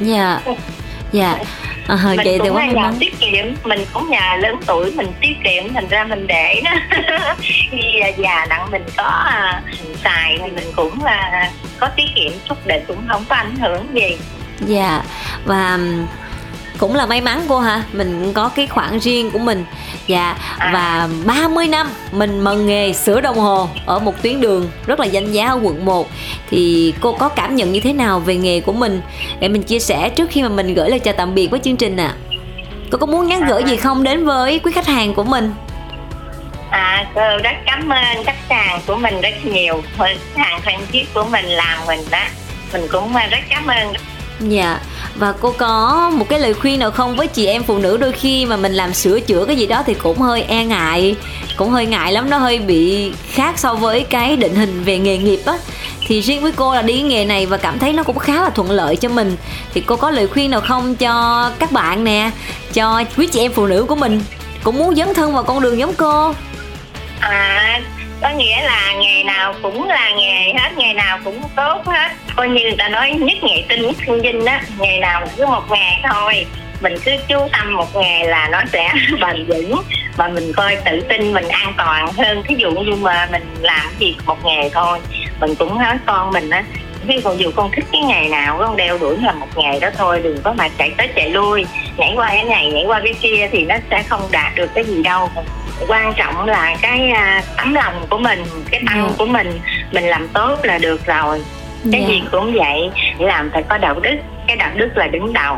dạ, 0.01 0.41
dạ. 1.13 1.39
À, 1.87 1.99
mình 2.05 2.21
vậy 2.25 2.39
cũng 2.39 2.55
quá 2.55 2.67
nhà 2.67 2.93
tiết 3.01 3.15
kiệm 3.21 3.47
mình 3.65 3.85
cũng 3.93 4.11
nhà 4.11 4.37
lớn 4.37 4.57
tuổi 4.67 4.91
mình 4.91 5.13
tiết 5.21 5.35
kiệm 5.45 5.75
thành 5.75 5.89
ra 5.89 6.05
mình 6.05 6.27
để 6.27 6.61
đó. 6.65 6.71
Khi 7.41 8.01
già 8.17 8.47
đặng 8.47 8.71
mình 8.71 8.85
có 8.97 9.25
à, 9.27 9.63
xài 10.05 10.39
thì 10.43 10.51
mình 10.51 10.73
cũng 10.77 11.05
là 11.05 11.51
có 11.81 11.89
tiết 11.97 12.07
kiệm 12.15 12.33
chút 12.49 12.59
để 12.67 12.83
cũng 12.89 13.09
không 13.09 13.25
có 13.29 13.37
ảnh 13.37 13.57
hưởng 13.57 13.87
gì. 13.95 14.19
Dạ 14.67 15.03
và 15.45 15.79
cũng 16.79 16.95
là 16.95 17.07
may 17.07 17.21
mắn 17.21 17.45
cô 17.49 17.61
hả? 17.61 17.83
Mình 17.93 18.33
có 18.33 18.51
cái 18.57 18.67
khoản 18.67 18.99
riêng 18.99 19.31
của 19.31 19.39
mình 19.39 19.65
dạ 20.07 20.37
à. 20.59 20.71
và 20.73 21.09
30 21.27 21.69
năm 21.69 21.87
mình 22.13 22.45
mần 22.45 22.67
nghề 22.67 22.93
sửa 22.93 23.21
đồng 23.21 23.39
hồ 23.39 23.69
ở 23.87 23.99
một 23.99 24.23
tuyến 24.23 24.41
đường 24.41 24.71
rất 24.87 25.01
là 25.01 25.07
danh 25.07 25.33
giá 25.33 25.47
ở 25.47 25.61
quận 25.63 25.85
1 25.85 26.09
thì 26.51 26.95
cô 27.01 27.13
có 27.13 27.29
cảm 27.29 27.57
nhận 27.57 27.73
như 27.73 27.81
thế 27.81 27.93
nào 27.93 28.21
về 28.21 28.37
nghề 28.37 28.61
của 28.61 28.73
mình 28.73 29.01
để 29.41 29.49
mình 29.49 29.63
chia 29.63 29.79
sẻ 29.79 30.09
trước 30.09 30.31
khi 30.31 30.43
mà 30.43 30.49
mình 30.49 30.75
gửi 30.75 30.91
lời 30.91 30.99
chào 30.99 31.15
tạm 31.17 31.35
biệt 31.35 31.47
với 31.51 31.61
chương 31.61 31.77
trình 31.77 31.97
ạ 31.97 32.07
à. 32.07 32.17
cô 32.91 32.99
có 32.99 33.07
muốn 33.07 33.27
nhắn 33.27 33.45
gửi 33.49 33.63
gì 33.65 33.77
không 33.77 34.03
đến 34.03 34.25
với 34.25 34.59
quý 34.59 34.73
khách 34.73 34.87
hàng 34.87 35.15
của 35.15 35.25
mình 35.25 35.53
À, 36.71 37.07
cô 37.15 37.21
rất 37.45 37.57
cảm 37.67 37.89
ơn 37.89 38.25
khách 38.25 38.49
hàng 38.49 38.81
của 38.87 38.97
mình 38.97 39.21
rất 39.21 39.45
nhiều 39.45 39.83
khách 39.99 40.17
hàng 40.37 40.61
thân 40.65 40.75
thiết 40.93 41.15
của 41.15 41.25
mình 41.25 41.45
làm 41.45 41.79
mình 41.87 42.01
đó 42.11 42.25
mình 42.73 42.83
cũng 42.93 43.13
rất 43.31 43.39
cảm 43.49 43.67
ơn 43.67 43.93
Dạ. 44.49 44.81
Và 45.17 45.33
cô 45.41 45.55
có 45.59 46.11
một 46.15 46.29
cái 46.29 46.41
lời 46.41 46.55
khuyên 46.55 46.79
nào 46.79 46.91
không? 46.91 47.17
Với 47.17 47.27
chị 47.27 47.47
em 47.47 47.63
phụ 47.63 47.79
nữ 47.79 47.97
đôi 47.97 48.13
khi 48.13 48.47
mà 48.47 48.57
mình 48.57 48.73
làm 48.73 48.95
sửa 48.95 49.21
chữa 49.21 49.45
cái 49.45 49.57
gì 49.57 49.67
đó 49.67 49.83
thì 49.87 49.95
cũng 49.95 50.19
hơi 50.19 50.43
e 50.43 50.65
ngại 50.65 51.17
Cũng 51.57 51.71
hơi 51.71 51.87
ngại 51.87 52.13
lắm, 52.13 52.31
nó 52.31 52.39
hơi 52.39 52.59
bị 52.59 53.13
khác 53.29 53.59
so 53.59 53.75
với 53.75 54.05
cái 54.05 54.37
định 54.37 54.55
hình 54.55 54.85
về 54.85 54.99
nghề 54.99 55.19
nghiệp 55.19 55.41
á. 55.47 55.55
Thì 56.07 56.21
riêng 56.21 56.43
với 56.43 56.53
cô 56.53 56.75
là 56.75 56.83
đi 56.83 57.03
nghề 57.03 57.25
này 57.25 57.47
và 57.47 57.57
cảm 57.57 57.79
thấy 57.79 57.93
nó 57.93 58.03
cũng 58.03 58.19
khá 58.19 58.43
là 58.43 58.51
thuận 58.51 58.71
lợi 58.71 58.97
cho 58.97 59.09
mình. 59.09 59.37
Thì 59.75 59.81
cô 59.81 59.97
có 59.97 60.11
lời 60.11 60.27
khuyên 60.27 60.51
nào 60.51 60.61
không 60.61 60.97
cho 60.97 61.51
các 61.59 61.73
bạn 61.73 62.05
nè? 62.05 62.31
Cho 62.73 63.05
quý 63.17 63.27
chị 63.27 63.41
em 63.41 63.53
phụ 63.53 63.67
nữ 63.67 63.85
của 63.89 63.97
mình 63.97 64.23
Cũng 64.63 64.79
muốn 64.79 64.95
dấn 64.95 65.15
thân 65.15 65.35
vào 65.35 65.43
con 65.43 65.61
đường 65.61 65.79
giống 65.79 65.95
cô? 65.95 66.35
À 67.21 67.81
có 68.23 68.31
nghĩa 68.31 68.63
là 68.63 68.95
nghề 69.01 69.25
nào 69.25 69.55
cũng 69.63 69.89
là 69.89 70.11
nghề 70.11 70.53
hết 70.53 70.71
nghề 70.77 70.93
nào 70.93 71.19
cũng 71.25 71.41
tốt 71.57 71.83
hết. 71.87 72.09
Coi 72.37 72.49
như 72.49 72.63
người 72.63 72.77
ta 72.79 72.89
nói 72.89 73.11
nhất 73.11 73.39
ngày 73.43 73.65
tinh, 73.69 73.83
nhất 73.83 73.97
thương 74.07 74.21
dinh 74.21 74.45
đó 74.45 74.59
nghề 74.79 74.99
nào 74.99 75.27
cứ 75.37 75.47
một 75.47 75.71
nghề 75.71 76.11
thôi. 76.11 76.47
Mình 76.81 76.95
cứ 77.05 77.13
chú 77.29 77.49
tâm 77.53 77.77
một 77.77 77.97
nghề 77.97 78.25
là 78.25 78.49
nó 78.53 78.63
sẽ 78.73 78.93
bền 79.21 79.47
vững 79.47 79.83
và 80.17 80.29
mình 80.29 80.53
coi 80.57 80.77
tự 80.77 81.01
tin, 81.01 81.33
mình 81.33 81.49
an 81.49 81.73
toàn 81.77 82.13
hơn. 82.13 82.43
Thí 82.49 82.55
dụ 82.59 82.71
như 82.71 82.95
mà 82.95 83.29
mình 83.33 83.55
làm 83.61 83.87
gì 83.99 84.17
một 84.27 84.45
nghề 84.45 84.71
thôi, 84.71 84.99
mình 85.41 85.55
cũng 85.55 85.79
nói 85.79 85.95
con 86.07 86.31
mình 86.31 86.51
á, 86.51 86.65
ví 87.07 87.21
dụ 87.25 87.31
dù 87.37 87.51
con 87.57 87.71
thích 87.71 87.85
cái 87.93 88.01
nghề 88.01 88.29
nào, 88.29 88.59
con 88.59 88.77
đeo 88.77 88.99
đuổi 88.99 89.17
là 89.23 89.33
một 89.33 89.47
nghề 89.57 89.81
đó 89.81 89.89
thôi, 89.99 90.21
đừng 90.25 90.43
có 90.43 90.53
mà 90.53 90.69
chạy 90.79 90.91
tới 90.97 91.09
chạy 91.15 91.31
lui. 91.31 91.67
Nhảy 91.97 92.13
qua 92.17 92.29
cái 92.29 92.45
này, 92.45 92.67
nhảy 92.67 92.85
qua 92.87 93.01
cái 93.05 93.15
kia 93.21 93.49
thì 93.53 93.65
nó 93.65 93.75
sẽ 93.91 94.03
không 94.03 94.21
đạt 94.31 94.55
được 94.55 94.71
cái 94.75 94.85
gì 94.85 95.03
đâu 95.03 95.31
quan 95.89 96.15
trọng 96.17 96.47
là 96.47 96.77
cái 96.83 97.13
uh, 97.13 97.45
tấm 97.57 97.75
lòng 97.75 98.07
của 98.11 98.19
mình 98.19 98.45
cái 98.71 98.81
tâm 98.87 98.99
yeah. 98.99 99.11
Dạ. 99.11 99.17
của 99.19 99.27
mình 99.27 99.61
mình 99.93 100.05
làm 100.05 100.29
tốt 100.29 100.59
là 100.63 100.79
được 100.79 101.07
rồi 101.07 101.43
cái 101.93 102.01
yeah. 102.01 102.11
Dạ. 102.11 102.15
gì 102.15 102.23
cũng 102.33 102.53
vậy 102.53 102.91
làm 103.19 103.51
phải 103.53 103.63
có 103.63 103.79
đạo 103.79 104.01
đức 104.01 104.17
cái 104.47 104.57
đạo 104.57 104.71
đức 104.75 104.89
là 104.95 105.07
đứng 105.07 105.33
đầu 105.33 105.57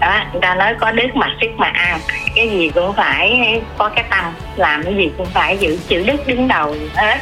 đó 0.00 0.20
người 0.32 0.40
ta 0.40 0.54
nói 0.54 0.74
có 0.80 0.92
đức 0.92 1.06
mà 1.14 1.26
sức 1.40 1.50
mà 1.56 1.66
ăn 1.66 2.00
cái 2.36 2.48
gì 2.48 2.70
cũng 2.74 2.92
phải 2.96 3.60
có 3.78 3.88
cái 3.88 4.04
tâm 4.10 4.24
làm 4.56 4.82
cái 4.82 4.94
gì 4.94 5.10
cũng 5.18 5.26
phải 5.26 5.58
giữ 5.58 5.78
chữ 5.88 6.04
đức 6.06 6.26
đứng 6.26 6.48
đầu 6.48 6.76
hết 6.94 7.18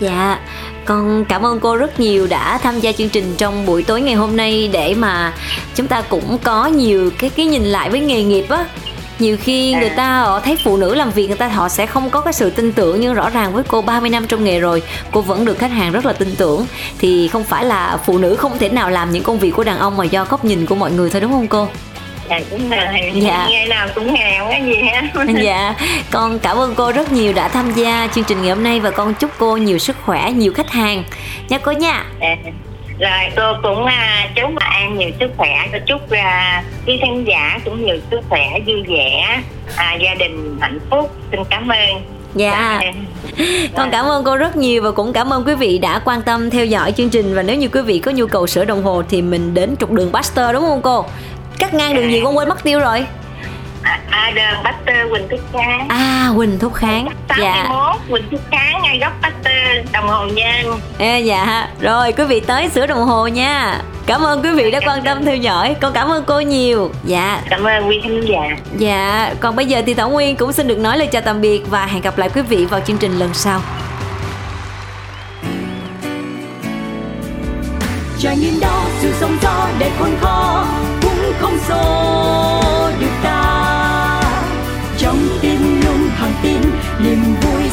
Dạ, 0.00 0.38
con 0.84 1.24
cảm 1.24 1.46
ơn 1.46 1.60
cô 1.60 1.76
rất 1.76 2.00
nhiều 2.00 2.26
đã 2.26 2.58
tham 2.58 2.80
gia 2.80 2.92
chương 2.92 3.08
trình 3.08 3.34
trong 3.38 3.66
buổi 3.66 3.82
tối 3.82 4.00
ngày 4.00 4.14
hôm 4.14 4.36
nay 4.36 4.70
để 4.72 4.94
mà 4.94 5.32
chúng 5.74 5.86
ta 5.86 6.02
cũng 6.08 6.38
có 6.44 6.66
nhiều 6.66 7.10
cái 7.18 7.30
cái 7.30 7.46
nhìn 7.46 7.62
lại 7.62 7.90
với 7.90 8.00
nghề 8.00 8.22
nghiệp 8.22 8.46
á. 8.48 8.64
Nhiều 9.18 9.36
khi 9.40 9.72
người 9.74 9.90
ta 9.90 10.20
họ 10.20 10.40
thấy 10.40 10.56
phụ 10.64 10.76
nữ 10.76 10.94
làm 10.94 11.10
việc 11.10 11.26
người 11.26 11.36
ta 11.36 11.48
họ 11.48 11.68
sẽ 11.68 11.86
không 11.86 12.10
có 12.10 12.20
cái 12.20 12.32
sự 12.32 12.50
tin 12.50 12.72
tưởng 12.72 13.00
nhưng 13.00 13.14
rõ 13.14 13.30
ràng 13.30 13.52
với 13.52 13.64
cô 13.68 13.82
30 13.82 14.10
năm 14.10 14.26
trong 14.26 14.44
nghề 14.44 14.60
rồi, 14.60 14.82
cô 15.12 15.20
vẫn 15.20 15.44
được 15.44 15.58
khách 15.58 15.70
hàng 15.70 15.92
rất 15.92 16.06
là 16.06 16.12
tin 16.12 16.34
tưởng. 16.36 16.66
Thì 16.98 17.28
không 17.28 17.44
phải 17.44 17.64
là 17.64 17.98
phụ 18.06 18.18
nữ 18.18 18.36
không 18.36 18.58
thể 18.58 18.68
nào 18.68 18.90
làm 18.90 19.10
những 19.10 19.22
công 19.22 19.38
việc 19.38 19.50
của 19.50 19.64
đàn 19.64 19.78
ông 19.78 19.96
mà 19.96 20.04
do 20.04 20.24
góc 20.24 20.44
nhìn 20.44 20.66
của 20.66 20.74
mọi 20.74 20.92
người 20.92 21.10
thôi 21.10 21.20
đúng 21.20 21.32
không 21.32 21.48
cô? 21.48 21.68
dạ 22.30 22.40
đúng 22.50 22.70
rồi 22.70 23.12
Dạ. 23.14 23.46
ngày 23.50 23.66
nào 23.66 23.88
cũng 23.94 24.14
nghèo 24.14 24.46
cái 24.50 24.62
gì 24.64 24.74
hết 24.82 25.24
dạ. 25.42 25.74
Con 26.10 26.38
cảm 26.38 26.56
ơn 26.56 26.74
cô 26.74 26.92
rất 26.92 27.12
nhiều 27.12 27.32
đã 27.32 27.48
tham 27.48 27.72
gia 27.72 28.08
chương 28.14 28.24
trình 28.24 28.42
ngày 28.42 28.50
hôm 28.50 28.64
nay 28.64 28.80
và 28.80 28.90
con 28.90 29.14
chúc 29.14 29.30
cô 29.38 29.56
nhiều 29.56 29.78
sức 29.78 29.96
khỏe 30.04 30.32
nhiều 30.32 30.52
khách 30.52 30.70
hàng. 30.70 31.04
Nha 31.48 31.58
cô 31.58 31.72
nha. 31.72 32.04
Dạ. 32.20 32.36
Rồi 32.98 33.32
cô 33.36 33.42
cũng 33.62 33.84
à, 33.84 34.28
chúc 34.36 34.50
bà 34.54 34.66
An 34.66 34.98
nhiều 34.98 35.10
sức 35.20 35.30
khỏe 35.36 35.68
cô 35.72 35.78
chúc 35.86 36.10
à, 36.10 36.62
quý 36.86 36.98
khán 37.00 37.24
giả 37.24 37.58
cũng 37.64 37.86
nhiều 37.86 37.96
sức 38.10 38.20
khỏe 38.28 38.46
vui 38.66 38.82
vẻ 38.88 39.40
à, 39.76 39.96
gia 40.00 40.14
đình 40.14 40.58
hạnh 40.60 40.78
phúc. 40.90 41.10
Xin 41.30 41.40
cảm 41.50 41.68
ơn. 41.68 42.02
Dạ. 42.34 42.80
Con 43.76 43.90
cảm 43.90 44.06
ơn 44.06 44.24
cô 44.24 44.36
rất 44.36 44.56
nhiều 44.56 44.82
và 44.82 44.90
cũng 44.90 45.12
cảm 45.12 45.32
ơn 45.32 45.44
quý 45.44 45.54
vị 45.54 45.78
đã 45.78 46.00
quan 46.04 46.22
tâm 46.22 46.50
theo 46.50 46.64
dõi 46.64 46.92
chương 46.92 47.10
trình. 47.10 47.34
Và 47.34 47.42
nếu 47.42 47.56
như 47.56 47.68
quý 47.68 47.80
vị 47.80 47.98
có 47.98 48.10
nhu 48.10 48.26
cầu 48.26 48.46
sửa 48.46 48.64
đồng 48.64 48.82
hồ 48.82 49.02
thì 49.08 49.22
mình 49.22 49.54
đến 49.54 49.76
trục 49.76 49.90
đường 49.90 50.12
Baxter 50.12 50.52
đúng 50.52 50.62
không 50.62 50.82
cô? 50.82 51.04
Cắt 51.58 51.74
ngang 51.74 51.94
đường 51.94 52.12
gì 52.12 52.20
con 52.24 52.36
quên 52.36 52.48
mất 52.48 52.62
tiêu 52.62 52.80
rồi 52.80 53.06
à, 53.88 54.00
à 54.10 54.30
đơn 54.34 54.54
Buster 54.64 55.10
Quỳnh 55.10 55.28
Thúc 55.30 55.40
Kháng. 55.52 55.88
À 55.88 56.26
Huỳnh 56.34 56.58
Thúc 56.58 56.74
Kháng. 56.74 57.08
Dạ. 57.38 57.64
61 57.68 57.96
Quỳnh 58.10 58.30
Thúc 58.30 58.40
Kháng 58.50 58.82
ngay 58.82 58.98
góc 58.98 59.12
Buster 59.22 59.92
đồng 59.92 60.08
hồ 60.08 60.26
nhân. 60.26 60.80
Ê, 60.98 61.20
dạ. 61.20 61.68
Rồi 61.80 62.12
quý 62.12 62.24
vị 62.24 62.40
tới 62.40 62.68
sửa 62.68 62.86
đồng 62.86 63.04
hồ 63.04 63.26
nha. 63.26 63.80
Cảm 64.06 64.22
ơn 64.22 64.42
quý 64.42 64.50
vị 64.50 64.70
đã 64.70 64.80
quan 64.86 65.04
tâm 65.04 65.24
theo 65.24 65.36
dõi. 65.36 65.76
Con 65.80 65.92
cảm 65.92 66.08
ơn 66.08 66.24
cô 66.24 66.40
nhiều. 66.40 66.90
Dạ. 67.04 67.42
Cảm 67.50 67.64
ơn 67.64 67.88
quý 67.88 68.00
khán 68.02 68.20
giả. 68.26 68.56
Dạ, 68.76 69.34
còn 69.40 69.56
bây 69.56 69.66
giờ 69.66 69.82
thì 69.86 69.94
Thảo 69.94 70.10
Nguyên 70.10 70.36
cũng 70.36 70.52
xin 70.52 70.68
được 70.68 70.78
nói 70.78 70.98
lời 70.98 71.06
chào 71.06 71.22
tạm 71.22 71.40
biệt 71.40 71.70
và 71.70 71.86
hẹn 71.86 72.02
gặp 72.02 72.18
lại 72.18 72.28
quý 72.34 72.42
vị 72.42 72.64
vào 72.64 72.80
chương 72.80 72.98
trình 72.98 73.18
lần 73.18 73.34
sau. 73.34 73.60
trải 78.20 78.36
nghiệm 78.36 78.60
đó 78.60 78.84
sự 79.00 79.12
sóng 79.20 79.36
gió 79.42 79.68
để 79.78 79.90
khôn 79.98 80.10
khó 80.20 80.66
cũng 81.02 81.32
không 81.40 81.58
xô 81.68 82.90
được 83.00 83.07